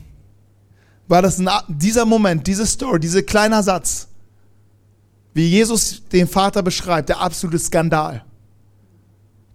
war 1.09 1.22
das 1.22 1.42
dieser 1.68 2.04
Moment, 2.04 2.46
diese 2.46 2.66
Story, 2.66 3.00
dieser 3.00 3.22
kleine 3.22 3.62
Satz, 3.62 4.09
wie 5.35 5.48
Jesus 5.48 6.02
den 6.12 6.28
Vater 6.28 6.62
beschreibt, 6.62 7.09
der 7.09 7.20
absolute 7.20 7.59
Skandal. 7.59 8.24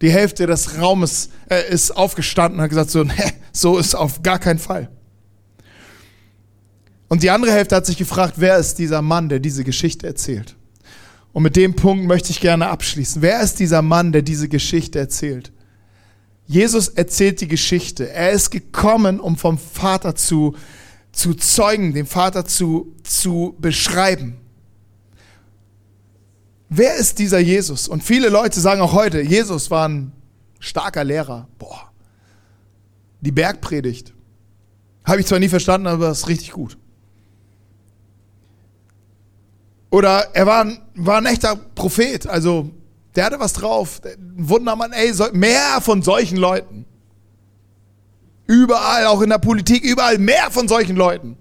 Die 0.03 0.11
Hälfte 0.11 0.45
des 0.47 0.77
Raumes 0.79 1.29
äh, 1.49 1.71
ist 1.71 1.91
aufgestanden 1.91 2.59
und 2.59 2.63
hat 2.63 2.69
gesagt, 2.69 2.91
so, 2.91 3.03
nee, 3.03 3.13
so 3.53 3.77
ist 3.77 3.95
auf 3.95 4.21
gar 4.21 4.37
keinen 4.37 4.59
Fall. 4.59 4.89
Und 7.07 7.23
die 7.23 7.29
andere 7.29 7.53
Hälfte 7.53 7.77
hat 7.77 7.85
sich 7.85 7.95
gefragt, 7.95 8.33
wer 8.35 8.57
ist 8.57 8.79
dieser 8.79 9.01
Mann, 9.01 9.29
der 9.29 9.39
diese 9.39 9.63
Geschichte 9.63 10.05
erzählt? 10.05 10.57
Und 11.31 11.43
mit 11.43 11.55
dem 11.55 11.77
Punkt 11.77 12.05
möchte 12.05 12.31
ich 12.31 12.41
gerne 12.41 12.67
abschließen. 12.67 13.21
Wer 13.21 13.39
ist 13.39 13.59
dieser 13.59 13.81
Mann, 13.81 14.11
der 14.11 14.23
diese 14.23 14.49
Geschichte 14.49 14.99
erzählt? 14.99 15.53
Jesus 16.47 16.89
erzählt 16.89 17.39
die 17.39 17.47
Geschichte. 17.47 18.09
Er 18.09 18.31
ist 18.31 18.49
gekommen, 18.49 19.21
um 19.21 19.37
vom 19.37 19.57
Vater 19.57 20.15
zu, 20.15 20.57
zu 21.13 21.33
zeugen, 21.33 21.93
den 21.93 22.07
Vater 22.07 22.43
zu, 22.43 22.93
zu 23.03 23.55
beschreiben. 23.57 24.35
Wer 26.75 26.95
ist 26.95 27.19
dieser 27.19 27.37
Jesus? 27.37 27.87
Und 27.87 28.03
viele 28.03 28.29
Leute 28.29 28.59
sagen 28.59 28.81
auch 28.81 28.93
heute, 28.93 29.21
Jesus 29.21 29.69
war 29.69 29.87
ein 29.87 30.11
starker 30.59 31.03
Lehrer. 31.03 31.47
Boah, 31.59 31.91
die 33.21 33.31
Bergpredigt. 33.31 34.11
Habe 35.05 35.19
ich 35.19 35.27
zwar 35.27 35.37
nie 35.37 35.49
verstanden, 35.49 35.85
aber 35.85 36.09
ist 36.09 36.27
richtig 36.27 36.51
gut. 36.51 36.77
Oder 39.91 40.29
er 40.33 40.47
war 40.47 40.65
ein, 40.65 40.81
war 40.95 41.17
ein 41.17 41.27
echter 41.27 41.55
Prophet, 41.55 42.25
also 42.25 42.71
der 43.15 43.25
hatte 43.25 43.39
was 43.39 43.53
drauf. 43.53 44.01
Ein 44.03 44.49
Wundermann, 44.49 44.93
ey, 44.93 45.13
mehr 45.33 45.79
von 45.79 46.01
solchen 46.01 46.37
Leuten. 46.37 46.85
Überall, 48.47 49.05
auch 49.05 49.21
in 49.21 49.29
der 49.29 49.37
Politik, 49.37 49.83
überall 49.83 50.17
mehr 50.17 50.49
von 50.49 50.67
solchen 50.67 50.95
Leuten. 50.95 51.37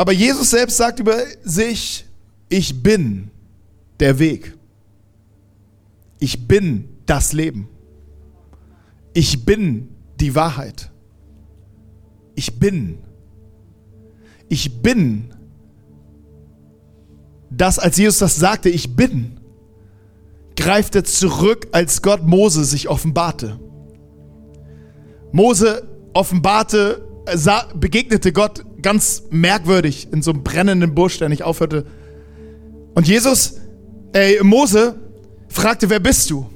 Aber 0.00 0.12
Jesus 0.12 0.48
selbst 0.48 0.78
sagt 0.78 0.98
über 0.98 1.18
sich, 1.42 2.06
ich 2.48 2.82
bin 2.82 3.30
der 4.00 4.18
Weg. 4.18 4.56
Ich 6.18 6.48
bin 6.48 6.88
das 7.04 7.34
Leben. 7.34 7.68
Ich 9.12 9.44
bin 9.44 9.90
die 10.18 10.34
Wahrheit. 10.34 10.90
Ich 12.34 12.58
bin. 12.58 13.00
Ich 14.48 14.80
bin. 14.80 15.34
Das, 17.50 17.78
als 17.78 17.98
Jesus 17.98 18.20
das 18.20 18.36
sagte, 18.36 18.70
ich 18.70 18.96
bin, 18.96 19.38
greift 20.56 20.94
er 20.94 21.04
zurück, 21.04 21.68
als 21.72 22.00
Gott 22.00 22.22
Mose 22.22 22.64
sich 22.64 22.88
offenbarte. 22.88 23.60
Mose 25.30 25.86
offenbarte, 26.14 27.06
sah, 27.34 27.68
begegnete 27.74 28.32
Gott 28.32 28.64
ganz 28.82 29.24
merkwürdig 29.30 30.08
in 30.12 30.22
so 30.22 30.32
einem 30.32 30.42
brennenden 30.42 30.94
Busch, 30.94 31.18
der 31.18 31.28
nicht 31.28 31.42
aufhörte. 31.42 31.86
Und 32.94 33.06
Jesus, 33.06 33.60
äh, 34.12 34.42
Mose 34.42 34.96
fragte, 35.48 35.90
wer 35.90 36.00
bist 36.00 36.30
du? 36.30 36.46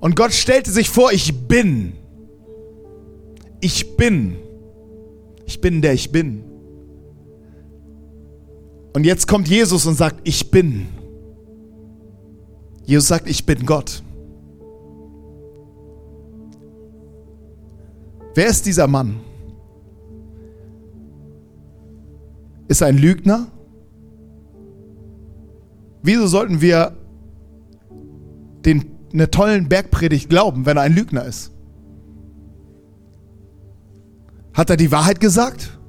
Und 0.00 0.16
Gott 0.16 0.32
stellte 0.32 0.70
sich 0.70 0.88
vor, 0.88 1.12
ich 1.12 1.46
bin. 1.46 1.92
Ich 3.60 3.96
bin. 3.96 4.36
Ich 5.46 5.60
bin 5.60 5.82
der 5.82 5.92
ich 5.92 6.10
bin. 6.10 6.44
Und 8.92 9.04
jetzt 9.04 9.28
kommt 9.28 9.48
Jesus 9.48 9.86
und 9.86 9.94
sagt, 9.94 10.20
ich 10.24 10.50
bin. 10.50 10.88
Jesus 12.86 13.08
sagt, 13.08 13.28
ich 13.28 13.44
bin 13.46 13.66
Gott. 13.66 14.02
Wer 18.34 18.46
ist 18.46 18.64
dieser 18.66 18.86
Mann? 18.86 19.20
Ist 22.70 22.84
ein 22.84 22.96
Lügner? 22.96 23.48
Wieso 26.04 26.28
sollten 26.28 26.60
wir 26.60 26.96
den, 28.64 28.92
eine 29.12 29.28
tollen 29.28 29.68
Bergpredigt 29.68 30.30
glauben, 30.30 30.66
wenn 30.66 30.76
er 30.76 30.84
ein 30.84 30.94
Lügner 30.94 31.24
ist? 31.24 31.50
Hat 34.52 34.70
er 34.70 34.76
die 34.76 34.92
Wahrheit 34.92 35.18
gesagt? 35.18 35.80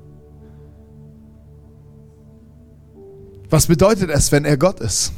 Was 3.52 3.68
bedeutet 3.68 4.10
es, 4.10 4.32
wenn 4.32 4.44
er 4.44 4.58
Gott 4.58 4.80
ist? 4.80 5.14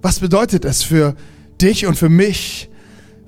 Was 0.00 0.18
bedeutet 0.18 0.64
es 0.64 0.82
für 0.82 1.14
dich 1.60 1.84
und 1.84 1.96
für 1.96 2.08
mich, 2.08 2.70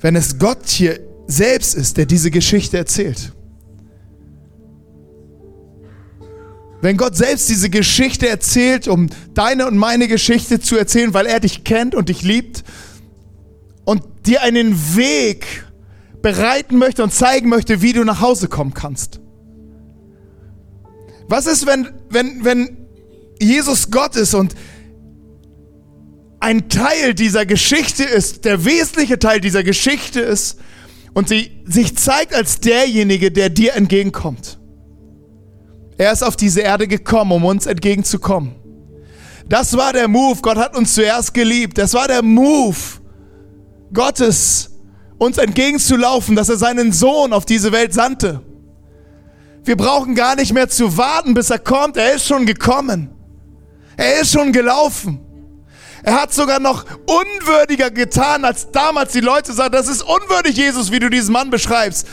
wenn 0.00 0.16
es 0.16 0.38
Gott 0.38 0.66
hier 0.66 1.00
selbst 1.26 1.74
ist, 1.74 1.98
der 1.98 2.06
diese 2.06 2.30
Geschichte 2.30 2.78
erzählt? 2.78 3.34
Wenn 6.80 6.96
Gott 6.96 7.16
selbst 7.16 7.48
diese 7.48 7.70
Geschichte 7.70 8.28
erzählt, 8.28 8.86
um 8.86 9.08
deine 9.34 9.66
und 9.66 9.76
meine 9.76 10.06
Geschichte 10.06 10.60
zu 10.60 10.76
erzählen, 10.76 11.12
weil 11.12 11.26
er 11.26 11.40
dich 11.40 11.64
kennt 11.64 11.94
und 11.94 12.08
dich 12.08 12.22
liebt 12.22 12.62
und 13.84 14.02
dir 14.26 14.42
einen 14.42 14.96
Weg 14.96 15.64
bereiten 16.22 16.78
möchte 16.78 17.02
und 17.02 17.12
zeigen 17.12 17.48
möchte, 17.48 17.82
wie 17.82 17.92
du 17.92 18.04
nach 18.04 18.20
Hause 18.20 18.48
kommen 18.48 18.74
kannst. 18.74 19.20
Was 21.28 21.46
ist, 21.46 21.66
wenn, 21.66 21.88
wenn, 22.10 22.44
wenn 22.44 22.86
Jesus 23.40 23.90
Gott 23.90 24.16
ist 24.16 24.34
und 24.34 24.54
ein 26.40 26.68
Teil 26.68 27.14
dieser 27.14 27.44
Geschichte 27.44 28.04
ist, 28.04 28.44
der 28.44 28.64
wesentliche 28.64 29.18
Teil 29.18 29.40
dieser 29.40 29.64
Geschichte 29.64 30.20
ist 30.20 30.58
und 31.12 31.28
sie 31.28 31.50
sich 31.64 31.96
zeigt 31.96 32.34
als 32.34 32.60
derjenige, 32.60 33.32
der 33.32 33.50
dir 33.50 33.74
entgegenkommt. 33.74 34.57
Er 35.98 36.12
ist 36.12 36.22
auf 36.22 36.36
diese 36.36 36.60
Erde 36.60 36.86
gekommen, 36.86 37.32
um 37.32 37.44
uns 37.44 37.66
entgegenzukommen. 37.66 38.54
Das 39.48 39.76
war 39.76 39.92
der 39.92 40.08
Move. 40.08 40.38
Gott 40.40 40.56
hat 40.56 40.76
uns 40.76 40.94
zuerst 40.94 41.34
geliebt. 41.34 41.76
Das 41.76 41.92
war 41.92 42.06
der 42.06 42.22
Move 42.22 42.76
Gottes, 43.92 44.70
uns 45.18 45.38
entgegenzulaufen, 45.38 46.36
dass 46.36 46.48
er 46.48 46.56
seinen 46.56 46.92
Sohn 46.92 47.32
auf 47.32 47.44
diese 47.44 47.72
Welt 47.72 47.92
sandte. 47.92 48.42
Wir 49.64 49.76
brauchen 49.76 50.14
gar 50.14 50.36
nicht 50.36 50.54
mehr 50.54 50.68
zu 50.68 50.96
warten, 50.96 51.34
bis 51.34 51.50
er 51.50 51.58
kommt. 51.58 51.96
Er 51.96 52.14
ist 52.14 52.26
schon 52.26 52.46
gekommen. 52.46 53.10
Er 53.96 54.20
ist 54.20 54.32
schon 54.32 54.52
gelaufen. 54.52 55.20
Er 56.04 56.22
hat 56.22 56.32
sogar 56.32 56.60
noch 56.60 56.84
unwürdiger 57.06 57.90
getan, 57.90 58.44
als 58.44 58.70
damals 58.70 59.12
die 59.12 59.20
Leute 59.20 59.52
sagten, 59.52 59.72
das 59.72 59.88
ist 59.88 60.02
unwürdig, 60.02 60.56
Jesus, 60.56 60.92
wie 60.92 61.00
du 61.00 61.10
diesen 61.10 61.32
Mann 61.32 61.50
beschreibst. 61.50 62.06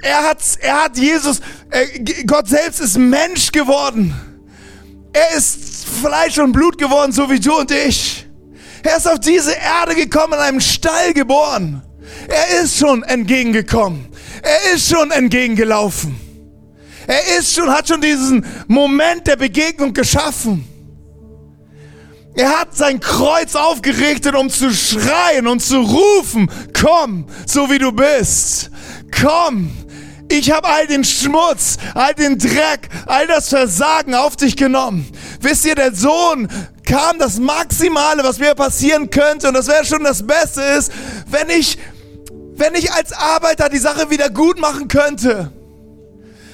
Er 0.00 0.22
hat, 0.22 0.38
er 0.60 0.84
hat 0.84 0.96
Jesus, 0.96 1.40
äh, 1.70 2.00
Gott 2.26 2.48
selbst 2.48 2.80
ist 2.80 2.98
Mensch 2.98 3.50
geworden. 3.50 4.14
Er 5.12 5.36
ist 5.36 5.86
Fleisch 5.86 6.38
und 6.38 6.52
Blut 6.52 6.78
geworden, 6.78 7.12
so 7.12 7.28
wie 7.30 7.40
du 7.40 7.58
und 7.58 7.70
ich. 7.70 8.26
Er 8.82 8.96
ist 8.96 9.08
auf 9.08 9.20
diese 9.20 9.52
Erde 9.52 9.94
gekommen, 9.94 10.34
in 10.34 10.38
einem 10.38 10.60
Stall 10.60 11.12
geboren. 11.12 11.82
Er 12.28 12.62
ist 12.62 12.78
schon 12.78 13.02
entgegengekommen. 13.02 14.06
Er 14.42 14.74
ist 14.74 14.88
schon 14.88 15.10
entgegengelaufen. 15.10 16.18
Er 17.06 17.38
ist 17.38 17.54
schon, 17.54 17.70
hat 17.70 17.88
schon 17.88 18.00
diesen 18.00 18.44
Moment 18.68 19.26
der 19.26 19.36
Begegnung 19.36 19.94
geschaffen. 19.94 20.64
Er 22.34 22.60
hat 22.60 22.76
sein 22.76 23.00
Kreuz 23.00 23.56
aufgerichtet, 23.56 24.36
um 24.36 24.48
zu 24.48 24.70
schreien 24.70 25.48
und 25.48 25.60
zu 25.60 25.80
rufen, 25.80 26.48
komm, 26.78 27.26
so 27.46 27.68
wie 27.68 27.78
du 27.78 27.90
bist. 27.90 28.70
Komm, 29.10 29.70
ich 30.30 30.50
habe 30.50 30.68
all 30.68 30.86
den 30.86 31.04
Schmutz, 31.04 31.76
all 31.94 32.14
den 32.14 32.38
Dreck, 32.38 32.88
all 33.06 33.26
das 33.26 33.48
Versagen 33.48 34.14
auf 34.14 34.36
dich 34.36 34.56
genommen. 34.56 35.10
Wisst 35.40 35.64
ihr, 35.66 35.74
der 35.74 35.94
Sohn 35.94 36.48
kam 36.84 37.18
das 37.18 37.38
Maximale, 37.38 38.24
was 38.24 38.38
mir 38.38 38.54
passieren 38.54 39.10
könnte, 39.10 39.48
und 39.48 39.54
das 39.54 39.68
wäre 39.68 39.84
schon 39.84 40.04
das 40.04 40.26
Beste 40.26 40.62
ist, 40.62 40.92
wenn 41.26 41.50
ich, 41.50 41.78
wenn 42.56 42.74
ich 42.74 42.92
als 42.92 43.12
Arbeiter 43.12 43.68
die 43.68 43.78
Sache 43.78 44.10
wieder 44.10 44.30
gut 44.30 44.58
machen 44.58 44.88
könnte. 44.88 45.52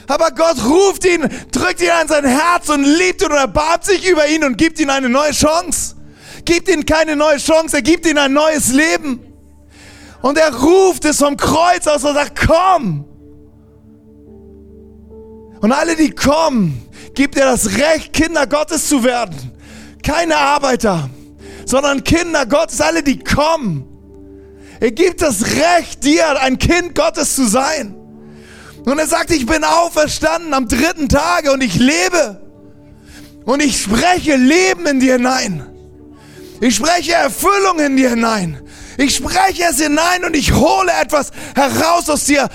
Aber 0.07 0.31
Gott 0.33 0.63
ruft 0.65 1.07
ihn, 1.07 1.29
drückt 1.51 1.81
ihn 1.81 1.91
an 1.91 2.09
sein 2.09 2.25
Herz 2.25 2.69
und 2.69 2.85
liebt 2.85 3.23
ihn 3.23 3.31
und 3.31 3.39
erbarmt 3.39 3.85
sich 3.85 4.07
über 4.07 4.27
ihn 4.27 4.45
und 4.45 4.59
gibt 4.59 4.79
ihm 4.79 4.91
eine 4.91 5.09
neue 5.09 5.33
Chance. 5.33 5.97
Gibt 6.45 6.69
ihm 6.69 6.85
keine 6.85 7.17
neue 7.17 7.39
Chance, 7.39 7.77
er 7.77 7.83
gibt 7.83 8.07
ihm 8.07 8.19
ein 8.19 8.33
neues 8.33 8.73
Leben. 8.73 9.21
Und 10.21 10.37
er 10.37 10.55
ruft 10.55 11.05
es 11.05 11.19
vom 11.19 11.37
Kreuz 11.37 11.87
aus 11.87 12.05
und 12.05 12.15
sagt, 12.15 12.39
komm. 12.47 13.07
Und 15.61 15.73
alle, 15.73 15.97
die 15.97 16.11
kommen, 16.11 16.87
gibt 17.15 17.37
er 17.37 17.47
das 17.47 17.79
Recht, 17.79 18.13
Kinder 18.13 18.47
Gottes 18.47 18.89
zu 18.89 19.05
werden. 19.05 19.53
Keine 20.03 20.37
Arbeiter, 20.37 21.09
sondern 21.65 22.05
Kinder 22.05 22.47
Gottes, 22.47 22.81
alle, 22.81 23.03
die 23.03 23.19
kommen. 23.19 23.85
Er 24.81 24.91
gibt 24.91 25.23
das 25.23 25.45
Recht, 25.45 26.05
dir 26.05 26.41
ein 26.41 26.59
Kind 26.59 26.95
Gottes 26.95 27.35
zu 27.37 27.47
sein. 27.47 27.95
Und 28.85 28.99
er 28.99 29.07
sagt, 29.07 29.31
ich 29.31 29.47
bin 29.47 29.65
auferstanden 29.65 30.53
am 30.53 30.69
dritten 30.69 31.09
Tage 31.09 31.53
und 31.53 31.63
ich 31.63 31.77
lebe. 31.77 32.43
Und 33.45 33.63
ich 33.63 33.81
spreche 33.81 34.37
Leben 34.37 34.87
in 34.87 35.01
dir 35.01 35.15
hinein. 35.15 35.67
Ich 36.61 36.77
spreche 36.77 37.13
Erfüllung 37.13 37.79
in 37.79 37.97
dir 37.97 38.11
hinein. 38.11 38.61
Ich 38.97 39.17
spreche 39.17 39.65
es 39.71 39.81
hinein 39.81 40.25
und 40.25 40.37
ich 40.37 40.53
hole 40.53 40.91
etwas 41.01 41.31
heraus 41.55 42.09
aus 42.09 42.25
dir. 42.25 42.49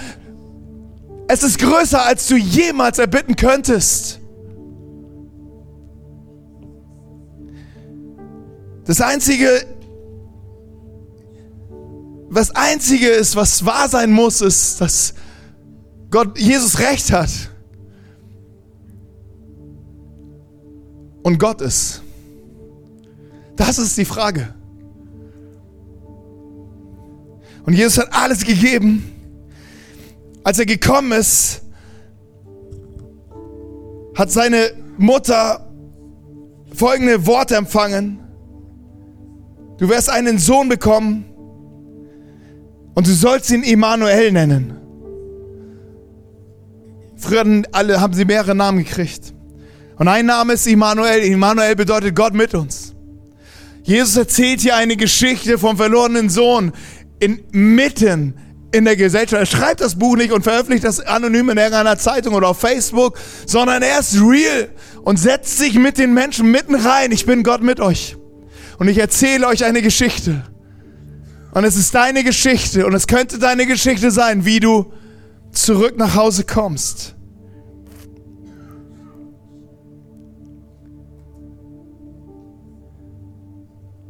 Es 1.32 1.44
ist 1.44 1.60
größer, 1.60 2.04
als 2.04 2.26
du 2.26 2.38
jemals 2.38 2.98
erbitten 2.98 3.36
könntest. 3.36 4.20
Das 8.86 9.00
Einzige, 9.00 9.48
was 12.30 12.50
Einzige 12.56 13.10
ist, 13.10 13.36
was 13.36 13.64
wahr 13.64 13.88
sein 13.90 14.10
muss, 14.10 14.42
ist, 14.42 14.82
dass 14.82 15.14
Gott, 16.10 16.36
Jesus 16.40 16.80
recht 16.80 17.12
hat. 17.12 17.30
Und 21.22 21.38
Gott 21.38 21.62
ist. 21.62 22.02
Das 23.56 23.78
ist 23.78 23.96
die 24.00 24.06
Frage. 24.06 24.56
Und 27.68 27.74
Jesus 27.74 28.00
hat 28.00 28.16
alles 28.16 28.44
gegeben. 28.44 29.19
Als 30.50 30.58
er 30.58 30.66
gekommen 30.66 31.12
ist, 31.12 31.62
hat 34.16 34.32
seine 34.32 34.72
Mutter 34.98 35.72
folgende 36.74 37.28
Worte 37.28 37.56
empfangen. 37.56 38.20
Du 39.78 39.88
wirst 39.90 40.10
einen 40.10 40.40
Sohn 40.40 40.68
bekommen 40.68 41.26
und 42.96 43.06
du 43.06 43.12
sollst 43.12 43.52
ihn 43.52 43.62
Immanuel 43.62 44.32
nennen. 44.32 44.74
Früher 47.16 47.46
alle, 47.72 48.02
haben 48.02 48.16
sie 48.16 48.26
mehrere 48.26 48.56
Namen 48.56 48.80
gekriegt. 48.80 49.36
Und 49.98 50.08
ein 50.08 50.26
Name 50.26 50.54
ist 50.54 50.66
Immanuel. 50.66 51.26
Immanuel 51.26 51.76
bedeutet 51.76 52.16
Gott 52.16 52.34
mit 52.34 52.56
uns. 52.56 52.96
Jesus 53.84 54.18
erzählt 54.18 54.62
hier 54.62 54.76
eine 54.76 54.98
Geschichte 54.98 55.60
vom 55.60 55.78
verlorenen 55.78 56.28
Sohn 56.28 56.72
inmitten 57.20 58.34
in 58.72 58.86
der 58.86 58.96
Gesellschaft. 58.96 59.34
Er 59.34 59.46
schreibt 59.46 59.82
das 59.82 59.98
Buch 59.98 60.16
nicht 60.16 60.32
und 60.32 60.44
veröffentlicht 60.44 60.84
das 60.84 61.00
anonym 61.00 61.50
in 61.50 61.58
irgendeiner 61.58 61.98
Zeitung 61.98 62.34
oder 62.34 62.50
auf 62.50 62.60
Facebook, 62.60 63.18
sondern 63.46 63.82
er 63.82 64.00
ist 64.00 64.16
real 64.16 64.70
und 65.04 65.18
setzt 65.18 65.58
sich 65.58 65.76
mit 65.76 65.98
den 65.98 66.14
Menschen 66.14 66.52
mitten 66.52 66.76
rein. 66.76 67.12
Ich 67.12 67.26
bin 67.26 67.44
Gott 67.44 67.62
mit 67.62 67.80
euch. 67.80 68.16
Und 68.78 68.88
ich 68.88 68.98
erzähle 68.98 69.48
euch 69.48 69.66
eine 69.66 69.82
Geschichte. 69.82 70.44
Und 71.52 71.64
es 71.64 71.76
ist 71.76 71.96
deine 71.96 72.24
Geschichte 72.24 72.86
und 72.86 72.94
es 72.94 73.08
könnte 73.08 73.40
deine 73.40 73.66
Geschichte 73.66 74.12
sein, 74.12 74.46
wie 74.46 74.60
du 74.60 74.94
zurück 75.52 75.98
nach 75.98 76.16
Hause 76.16 76.44
kommst. 76.44 77.16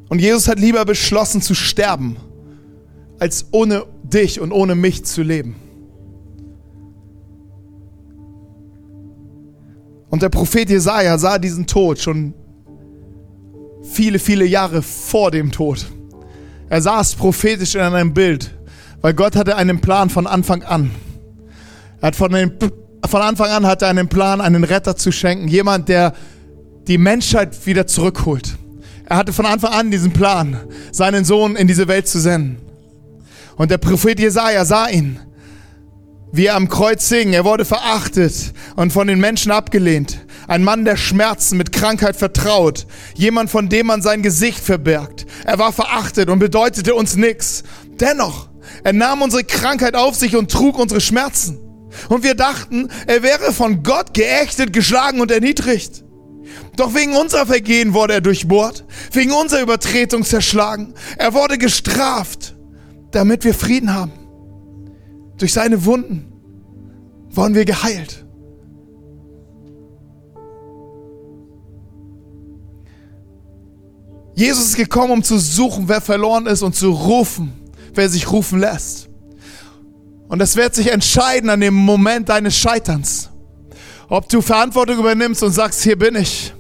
Und 0.10 0.20
Jesus 0.20 0.48
hat 0.48 0.60
lieber 0.60 0.84
beschlossen 0.86 1.42
zu 1.42 1.54
sterben, 1.54 2.18
als 3.20 3.46
ohne 3.52 3.86
dich 4.10 4.40
und 4.40 4.52
ohne 4.52 4.76
mich 4.76 5.06
zu 5.06 5.24
leben. 5.24 5.56
Und 10.10 10.24
der 10.24 10.30
Prophet 10.30 10.70
Jesaja 10.70 11.18
sah 11.18 11.38
diesen 11.38 11.68
Tod 11.68 12.00
schon 12.00 12.34
viele, 13.84 14.20
viele 14.20 14.46
Jahre 14.46 14.82
vor 14.82 15.32
dem 15.32 15.52
Tod. 15.52 15.86
Er 16.70 16.80
es 16.86 17.16
prophetisch 17.16 17.76
in 17.76 17.82
einem 17.82 18.14
Bild, 18.14 18.52
weil 19.02 19.14
Gott 19.14 19.36
hatte 19.36 19.56
einen 19.56 19.82
Plan 19.82 20.10
von 20.10 20.28
Anfang 20.28 20.64
an. 20.64 20.92
Er 22.02 22.08
hat 22.08 22.16
von, 22.16 22.32
den, 22.32 22.54
von 23.08 23.22
Anfang 23.22 23.50
an 23.50 23.66
hatte 23.66 23.88
einen 23.88 24.08
Plan, 24.08 24.42
einen 24.42 24.64
Retter 24.64 24.96
zu 24.96 25.12
schenken. 25.12 25.48
Jemand, 25.48 25.90
der 25.90 26.14
die 26.88 26.98
Menschheit 26.98 27.66
wieder 27.66 27.88
zurückholt. 27.88 28.58
Er 29.06 29.18
hatte 29.18 29.34
von 29.34 29.46
Anfang 29.46 29.74
an 29.74 29.92
diesen 29.92 30.12
Plan, 30.12 30.58
seinen 30.92 31.26
Sohn 31.26 31.56
in 31.56 31.68
diese 31.68 31.88
Welt 31.88 32.08
zu 32.08 32.20
senden. 32.20 32.69
Und 33.60 33.72
der 33.72 33.78
Prophet 33.78 34.18
Jesaja 34.18 34.64
sah 34.64 34.88
ihn, 34.88 35.20
wie 36.32 36.46
er 36.46 36.56
am 36.56 36.70
Kreuz 36.70 37.10
hing. 37.10 37.34
Er 37.34 37.44
wurde 37.44 37.66
verachtet 37.66 38.54
und 38.78 38.94
von 38.94 39.06
den 39.06 39.20
Menschen 39.20 39.52
abgelehnt. 39.52 40.26
Ein 40.48 40.64
Mann 40.64 40.86
der 40.86 40.96
Schmerzen, 40.96 41.58
mit 41.58 41.74
Krankheit 41.74 42.16
vertraut. 42.16 42.88
Jemand, 43.16 43.50
von 43.50 43.68
dem 43.68 43.88
man 43.88 44.02
sein 44.02 44.24
Gesicht 44.24 44.64
verbergt. 44.64 45.26
Er 45.44 45.60
war 45.60 45.74
verachtet 45.74 46.30
und 46.30 46.40
bedeutete 46.40 46.96
uns 46.96 47.18
nichts. 47.18 47.64
Dennoch, 48.00 48.48
er 48.86 48.94
nahm 48.94 49.22
unsere 49.22 49.44
Krankheit 49.44 49.94
auf 49.94 50.16
sich 50.16 50.38
und 50.38 50.50
trug 50.50 50.80
unsere 50.80 51.02
Schmerzen. 51.02 51.60
Und 52.08 52.24
wir 52.24 52.36
dachten, 52.36 52.88
er 53.08 53.24
wäre 53.24 53.52
von 53.52 53.84
Gott 53.84 54.14
geächtet, 54.14 54.72
geschlagen 54.72 55.20
und 55.20 55.32
erniedrigt. 55.32 56.06
Doch 56.78 56.96
wegen 56.96 57.14
unserer 57.18 57.46
Vergehen 57.46 57.94
wurde 57.94 58.14
er 58.14 58.22
durchbohrt, 58.22 58.86
wegen 59.12 59.34
unserer 59.34 59.64
Übertretung 59.64 60.24
zerschlagen. 60.24 60.94
Er 61.18 61.34
wurde 61.34 61.58
gestraft, 61.58 62.56
damit 63.12 63.44
wir 63.44 63.54
Frieden 63.54 63.94
haben. 63.94 64.12
Durch 65.38 65.54
seine 65.54 65.86
Wunden 65.86 66.32
wurden 67.30 67.56
wir 67.56 67.66
geheilt. 67.66 68.26
Jesus 74.36 74.68
ist 74.68 74.78
gekommen, 74.78 75.12
um 75.12 75.24
zu 75.24 75.38
suchen, 75.38 75.90
wer 75.90 76.00
verloren 76.00 76.46
ist 76.46 76.62
und 76.62 76.74
zu 76.74 76.92
rufen, 76.92 77.52
wer 77.94 78.08
sich 78.08 78.32
rufen 78.32 78.60
lässt. 78.60 79.10
Und 80.30 80.40
das 80.40 80.56
wird 80.56 80.76
sich 80.76 80.92
entscheiden 80.92 81.50
an 81.50 81.60
dem 81.60 81.74
Moment 81.74 82.30
deines 82.30 82.56
Scheiterns. 82.56 83.30
Ob 84.08 84.30
du 84.30 84.42
Verantwortung 84.42 85.00
übernimmst 85.00 85.44
und 85.44 85.52
sagst, 85.52 85.84
hier 85.84 85.98
bin 85.98 86.16
ich. 86.16 86.54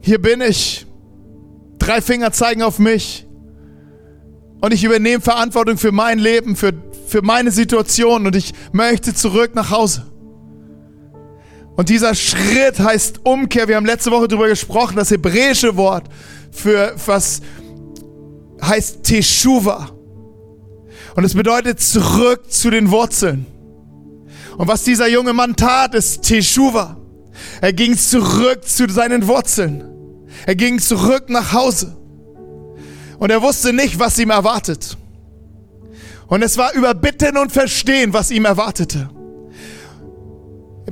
Hier 0.00 0.20
bin 0.20 0.40
ich. 0.40 0.86
Drei 1.78 2.00
Finger 2.00 2.32
zeigen 2.32 2.62
auf 2.62 2.78
mich. 2.78 3.26
Und 4.62 4.72
ich 4.72 4.84
übernehme 4.84 5.20
Verantwortung 5.20 5.76
für 5.76 5.90
mein 5.90 6.20
Leben, 6.20 6.54
für, 6.54 6.72
für 7.08 7.20
meine 7.20 7.50
Situation 7.50 8.26
und 8.26 8.36
ich 8.36 8.52
möchte 8.70 9.12
zurück 9.12 9.56
nach 9.56 9.70
Hause. 9.70 10.06
Und 11.74 11.88
dieser 11.88 12.14
Schritt 12.14 12.78
heißt 12.78 13.22
Umkehr. 13.24 13.66
Wir 13.66 13.74
haben 13.74 13.86
letzte 13.86 14.12
Woche 14.12 14.28
darüber 14.28 14.46
gesprochen. 14.46 14.94
Das 14.94 15.10
hebräische 15.10 15.76
Wort 15.76 16.04
für 16.52 16.94
was 17.06 17.40
heißt 18.62 19.02
Teshuva. 19.02 19.90
Und 21.16 21.24
es 21.24 21.34
bedeutet 21.34 21.80
zurück 21.80 22.52
zu 22.52 22.70
den 22.70 22.92
Wurzeln. 22.92 23.46
Und 24.58 24.68
was 24.68 24.84
dieser 24.84 25.08
junge 25.08 25.32
Mann 25.32 25.56
tat, 25.56 25.92
ist 25.96 26.22
Teshuva. 26.22 26.98
Er 27.60 27.72
ging 27.72 27.96
zurück 27.96 28.62
zu 28.64 28.88
seinen 28.88 29.26
Wurzeln. 29.26 29.82
Er 30.46 30.54
ging 30.54 30.78
zurück 30.78 31.30
nach 31.30 31.52
Hause. 31.52 31.96
Und 33.22 33.30
er 33.30 33.40
wusste 33.40 33.72
nicht, 33.72 34.00
was 34.00 34.18
ihm 34.18 34.30
erwartet. 34.30 34.96
Und 36.26 36.42
es 36.42 36.58
war 36.58 36.74
überbitten 36.74 37.36
und 37.36 37.52
verstehen, 37.52 38.12
was 38.12 38.32
ihm 38.32 38.46
erwartete. 38.46 39.10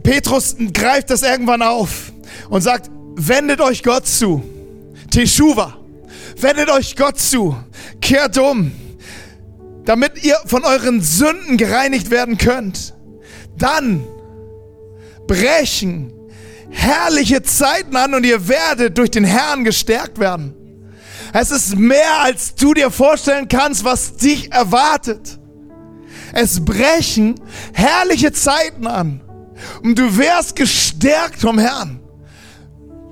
Petrus 0.05 0.55
greift 0.73 1.11
das 1.11 1.23
irgendwann 1.23 1.61
auf 1.61 2.13
und 2.49 2.61
sagt, 2.61 2.89
wendet 3.17 3.61
euch 3.61 3.83
Gott 3.83 4.07
zu. 4.07 4.45
Teshuva. 5.11 5.77
Wendet 6.37 6.71
euch 6.71 6.95
Gott 6.95 7.19
zu. 7.19 7.57
Kehrt 8.01 8.39
um, 8.39 8.71
damit 9.85 10.23
ihr 10.23 10.37
von 10.47 10.65
euren 10.65 11.01
Sünden 11.01 11.57
gereinigt 11.57 12.13
werden 12.13 12.39
könnt. 12.39 12.95
Dann 13.59 14.05
brechen 15.27 16.13
herrliche 16.71 17.43
Zeiten 17.43 17.97
an 17.97 18.15
und 18.15 18.25
ihr 18.25 18.47
werdet 18.47 18.99
durch 18.99 19.11
den 19.11 19.25
Herrn 19.25 19.65
gestärkt 19.65 20.21
werden. 20.21 20.55
Es 21.33 21.51
ist 21.51 21.77
mehr, 21.77 22.21
als 22.23 22.55
du 22.55 22.75
dir 22.75 22.91
vorstellen 22.91 23.49
kannst, 23.49 23.85
was 23.85 24.17
dich 24.17 24.53
erwartet. 24.53 25.39
Es 26.33 26.65
brechen 26.65 27.41
herrliche 27.73 28.33
Zeiten 28.33 28.87
an 28.87 29.21
und 29.83 29.99
du 29.99 30.17
wärst 30.17 30.57
gestärkt 30.57 31.41
vom 31.41 31.59
Herrn. 31.59 32.01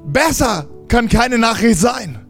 Besser 0.07 0.69
kann 0.89 1.09
keine 1.09 1.39
Nachricht 1.39 1.79
sein. 1.79 2.25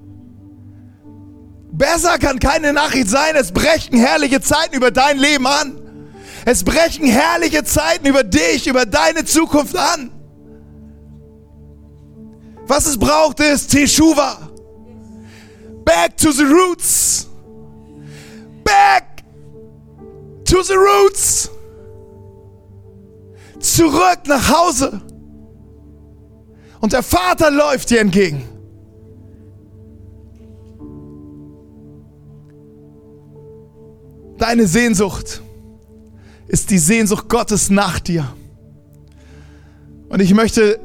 Besser 1.70 2.18
kann 2.18 2.38
keine 2.38 2.72
Nachricht 2.72 3.08
sein. 3.08 3.36
Es 3.36 3.52
brechen 3.52 3.98
herrliche 3.98 4.40
Zeiten 4.40 4.74
über 4.74 4.90
dein 4.90 5.18
Leben 5.18 5.46
an. 5.46 5.78
Es 6.44 6.64
brechen 6.64 7.06
herrliche 7.06 7.62
Zeiten 7.64 8.06
über 8.06 8.24
dich, 8.24 8.66
über 8.66 8.86
deine 8.86 9.24
Zukunft 9.24 9.76
an. 9.76 10.10
Was 12.66 12.86
es 12.86 12.98
braucht 12.98 13.40
ist 13.40 13.70
Teshuva. 13.70 14.47
Back 15.88 16.18
to 16.18 16.32
the 16.32 16.44
roots. 16.44 17.26
Back 18.62 19.24
to 20.44 20.62
the 20.62 20.74
roots 20.74 21.48
zurück 23.58 24.18
nach 24.26 24.50
Hause. 24.50 25.00
Und 26.80 26.92
der 26.92 27.02
Vater 27.02 27.50
läuft 27.50 27.88
dir 27.88 28.00
entgegen. 28.00 28.44
Deine 34.36 34.66
Sehnsucht 34.66 35.42
ist 36.48 36.68
die 36.68 36.78
Sehnsucht 36.78 37.30
Gottes 37.30 37.70
nach 37.70 37.98
dir. 37.98 38.26
Und 40.10 40.20
ich 40.20 40.34
möchte 40.34 40.80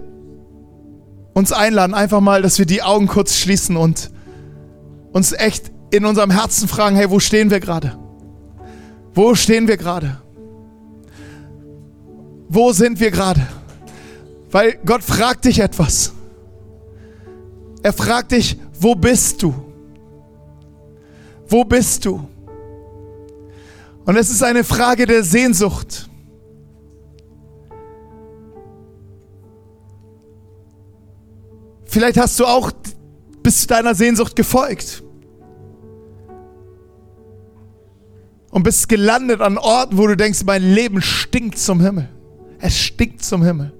uns 1.33 1.51
einladen, 1.51 1.93
einfach 1.93 2.21
mal, 2.21 2.41
dass 2.41 2.57
wir 2.57 2.65
die 2.65 2.81
Augen 2.81 3.07
kurz 3.07 3.35
schließen 3.35 3.75
und 3.75 4.12
uns 5.13 5.31
echt 5.31 5.71
in 5.91 6.05
unserem 6.05 6.31
Herzen 6.31 6.67
fragen, 6.67 6.95
hey, 6.95 7.09
wo 7.09 7.19
stehen 7.19 7.49
wir 7.49 7.59
gerade? 7.59 7.97
Wo 9.13 9.35
stehen 9.35 9.67
wir 9.67 9.77
gerade? 9.77 10.21
Wo 12.49 12.73
sind 12.73 12.99
wir 12.99 13.11
gerade? 13.11 13.47
Weil 14.51 14.77
Gott 14.85 15.03
fragt 15.03 15.45
dich 15.45 15.59
etwas. 15.59 16.13
Er 17.83 17.93
fragt 17.93 18.31
dich, 18.31 18.57
wo 18.79 18.95
bist 18.95 19.41
du? 19.41 19.53
Wo 21.47 21.63
bist 21.63 22.05
du? 22.05 22.27
Und 24.05 24.15
es 24.15 24.29
ist 24.29 24.43
eine 24.43 24.63
Frage 24.63 25.05
der 25.05 25.23
Sehnsucht. 25.23 26.09
Vielleicht 31.85 32.17
hast 32.17 32.39
du 32.39 32.45
auch 32.45 32.71
bis 33.43 33.61
zu 33.61 33.67
deiner 33.67 33.93
Sehnsucht 33.93 34.35
gefolgt. 34.35 35.03
Und 38.49 38.63
bist 38.63 38.87
gelandet 38.87 39.41
an 39.41 39.57
Orten, 39.57 39.97
wo 39.97 40.07
du 40.07 40.15
denkst, 40.15 40.43
mein 40.45 40.63
Leben 40.63 41.01
stinkt 41.01 41.57
zum 41.57 41.81
Himmel. 41.81 42.07
Es 42.59 42.77
stinkt 42.77 43.23
zum 43.23 43.43
Himmel. 43.43 43.73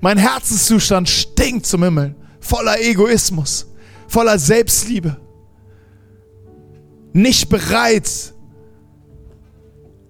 Mein 0.00 0.18
Herzenszustand 0.18 1.08
stinkt 1.08 1.66
zum 1.66 1.82
Himmel. 1.84 2.14
Voller 2.40 2.80
Egoismus, 2.80 3.66
voller 4.06 4.38
Selbstliebe. 4.38 5.16
Nicht 7.12 7.48
bereit, 7.48 8.34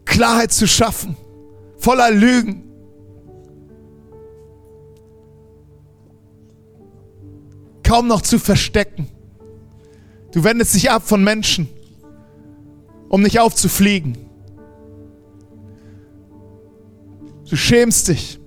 Klarheit 0.05 0.53
zu 0.53 0.67
schaffen. 0.67 1.17
Voller 1.79 2.11
Lügen. 2.11 2.68
Kaum 7.89 8.07
noch 8.07 8.21
zu 8.21 8.39
verstecken. 8.39 9.09
Du 10.33 10.45
wendest 10.45 10.75
dich 10.75 10.91
ab 10.91 11.09
von 11.09 11.25
Menschen, 11.25 11.71
um 13.09 13.23
nicht 13.23 13.41
aufzufliegen. 13.41 14.19
Du 17.49 17.57
schämst 17.57 18.09
dich. 18.09 18.39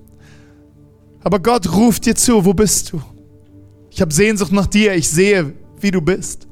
Aber 1.24 1.39
Gott 1.39 1.74
ruft 1.74 2.06
dir 2.06 2.14
zu, 2.14 2.46
wo 2.46 2.54
bist 2.54 2.94
du? 2.94 3.02
Ich 3.89 4.00
habe 4.00 4.14
Sehnsucht 4.14 4.52
nach 4.52 4.68
dir, 4.68 4.94
ich 4.94 5.10
sehe, 5.10 5.54
wie 5.80 5.89
du 5.89 6.02
bist. 6.02 6.48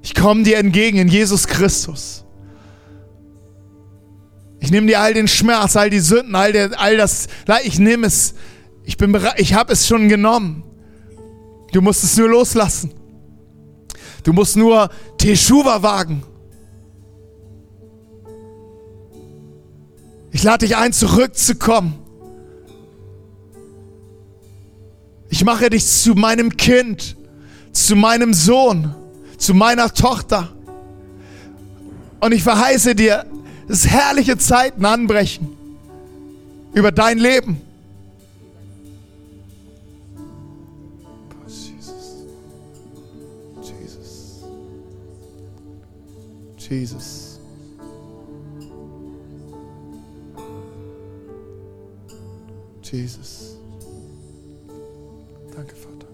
Ich 0.00 0.14
komme 0.14 0.44
dir 0.44 0.58
entgegen 0.58 0.98
in 0.98 1.08
Jesus 1.08 1.48
Christus. 1.48 2.24
Ich 4.60 4.70
nehme 4.70 4.86
dir 4.86 5.00
all 5.00 5.14
den 5.14 5.26
Schmerz, 5.26 5.74
all 5.74 5.90
die 5.90 5.98
Sünden, 5.98 6.36
all, 6.36 6.52
der, 6.52 6.78
all 6.78 6.96
das. 6.96 7.26
Ich 7.64 7.80
nehme 7.80 8.06
es. 8.06 8.34
Ich. 8.84 8.96
Ich 9.38 9.54
habe 9.54 9.72
es 9.72 9.88
schon 9.88 10.08
genommen. 10.08 10.62
Du 11.72 11.80
musst 11.80 12.04
es 12.04 12.16
nur 12.16 12.28
loslassen. 12.28 12.92
Du 14.22 14.32
musst 14.32 14.56
nur 14.56 14.90
Teshuva 15.18 15.82
wagen. 15.82 16.22
Ich 20.30 20.42
lade 20.42 20.66
dich 20.66 20.76
ein, 20.76 20.92
zurückzukommen. 20.92 21.98
Ich 25.30 25.44
mache 25.44 25.70
dich 25.70 25.86
zu 25.86 26.14
meinem 26.14 26.56
Kind, 26.56 27.16
zu 27.72 27.96
meinem 27.96 28.32
Sohn, 28.32 28.94
zu 29.36 29.54
meiner 29.54 29.92
Tochter. 29.92 30.48
Und 32.20 32.32
ich 32.32 32.42
verheiße 32.42 32.94
dir, 32.94 33.26
dass 33.68 33.86
herrliche 33.86 34.38
Zeiten 34.38 34.84
anbrechen 34.84 35.56
über 36.72 36.92
dein 36.92 37.18
Leben. 37.18 37.60
Jesus. 46.68 47.40
Jesus. 52.82 53.56
Danke, 55.54 55.74
Vater. 55.74 56.06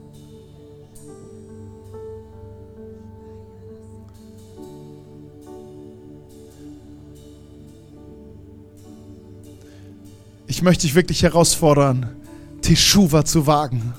Ich 10.46 10.62
möchte 10.62 10.82
dich 10.82 10.94
wirklich 10.94 11.22
herausfordern, 11.22 12.14
Teshuva 12.62 13.24
zu 13.24 13.46
wagen. 13.46 13.92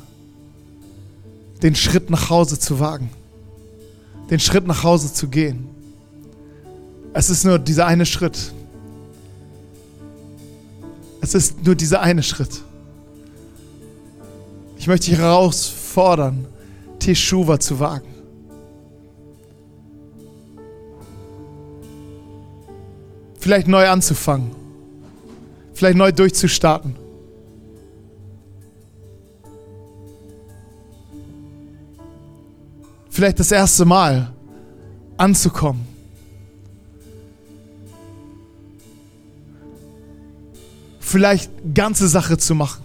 Den 1.61 1.75
Schritt 1.75 2.09
nach 2.09 2.29
Hause 2.29 2.59
zu 2.59 2.79
wagen. 2.79 3.09
Den 4.29 4.39
Schritt 4.39 4.65
nach 4.65 4.83
Hause 4.83 5.13
zu 5.13 5.27
gehen. 5.27 5.74
Es 7.17 7.29
ist 7.29 7.45
nur 7.45 7.57
dieser 7.59 7.87
eine 7.87 8.05
Schritt. 8.05 8.51
Es 11.21 11.33
ist 11.33 11.65
nur 11.65 11.73
dieser 11.73 12.01
eine 12.01 12.21
Schritt. 12.21 12.61
Ich 14.77 14.85
möchte 14.87 15.09
dich 15.09 15.17
herausfordern, 15.17 16.45
Teshuva 16.99 17.57
zu 17.57 17.79
wagen. 17.79 18.09
Vielleicht 23.39 23.69
neu 23.69 23.87
anzufangen. 23.87 24.51
Vielleicht 25.73 25.97
neu 25.97 26.11
durchzustarten. 26.11 26.97
Vielleicht 33.09 33.39
das 33.39 33.53
erste 33.53 33.85
Mal 33.85 34.33
anzukommen. 35.15 35.94
Vielleicht 41.15 41.49
ganze 41.73 42.09
Sache 42.09 42.37
zu 42.37 42.55
machen. 42.55 42.83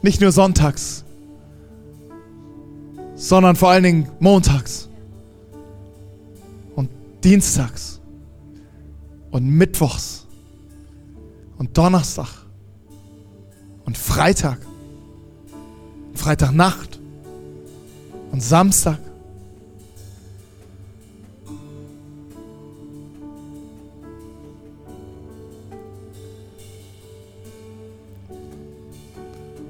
Nicht 0.00 0.22
nur 0.22 0.32
sonntags, 0.32 1.04
sondern 3.14 3.56
vor 3.56 3.68
allen 3.68 3.82
Dingen 3.82 4.08
montags 4.20 4.88
und 6.74 6.88
dienstags 7.22 8.00
und 9.32 9.46
mittwochs 9.46 10.26
und 11.58 11.76
Donnerstag 11.76 12.46
und 13.84 13.98
Freitag, 13.98 14.56
Freitagnacht 16.14 16.98
und 18.32 18.42
Samstag. 18.42 18.98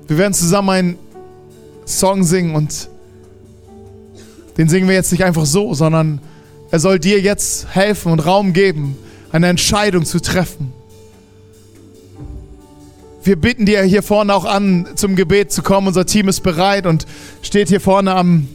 Wir 0.09 0.18
werden 0.18 0.34
zusammen 0.34 0.70
einen 0.70 0.98
Song 1.84 2.22
singen 2.22 2.54
und 2.54 2.88
den 4.57 4.68
singen 4.68 4.88
wir 4.88 4.94
jetzt 4.94 5.12
nicht 5.12 5.24
einfach 5.24 5.46
so, 5.46 5.74
sondern 5.74 6.20
er 6.70 6.80
soll 6.80 6.98
dir 6.98 7.20
jetzt 7.20 7.74
helfen 7.74 8.12
und 8.12 8.20
Raum 8.20 8.52
geben, 8.52 8.96
eine 9.32 9.48
Entscheidung 9.48 10.04
zu 10.04 10.20
treffen. 10.20 10.72
Wir 13.22 13.36
bitten 13.36 13.66
dir 13.66 13.82
hier 13.82 14.04
vorne 14.04 14.32
auch 14.34 14.44
an, 14.44 14.86
zum 14.94 15.16
Gebet 15.16 15.50
zu 15.50 15.62
kommen. 15.62 15.88
Unser 15.88 16.07
Team 16.07 16.28
ist 16.28 16.42
bereit 16.42 16.86
und 16.86 17.07
steht 17.42 17.68
hier 17.68 17.80
vorne 17.80 18.14
am, 18.14 18.46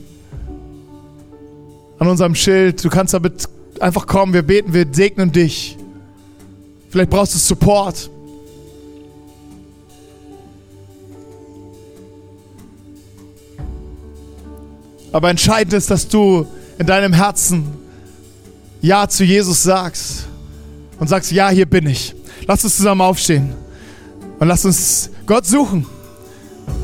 an 2.00 2.08
unserem 2.08 2.36
Schild. 2.36 2.84
Du 2.84 2.90
kannst 2.90 3.14
damit 3.14 3.50
einfach 3.82 4.08
kommen. 4.08 4.34
Wir 4.34 4.44
beten, 4.44 4.74
wir 4.74 4.88
segnen 4.90 5.34
dich. 5.34 5.78
Vielleicht 6.90 7.10
brauchst 7.10 7.36
du 7.36 7.38
Support. 7.38 8.10
Aber 15.12 15.30
entscheidend 15.30 15.74
ist, 15.74 15.92
dass 15.92 16.08
du 16.08 16.48
in 16.78 16.88
deinem 16.88 17.14
Herzen 17.14 17.68
Ja 18.82 19.08
zu 19.08 19.24
Jesus 19.24 19.64
sagst 19.64 20.28
und 21.00 21.08
sagst, 21.08 21.32
ja, 21.32 21.50
hier 21.50 21.66
bin 21.66 21.88
ich. 21.88 22.16
Lass 22.48 22.64
uns 22.64 22.78
zusammen 22.78 23.02
aufstehen 23.02 23.54
und 24.40 24.48
lass 24.48 24.66
uns 24.66 25.10
Gott 25.26 25.46
suchen. 25.46 25.86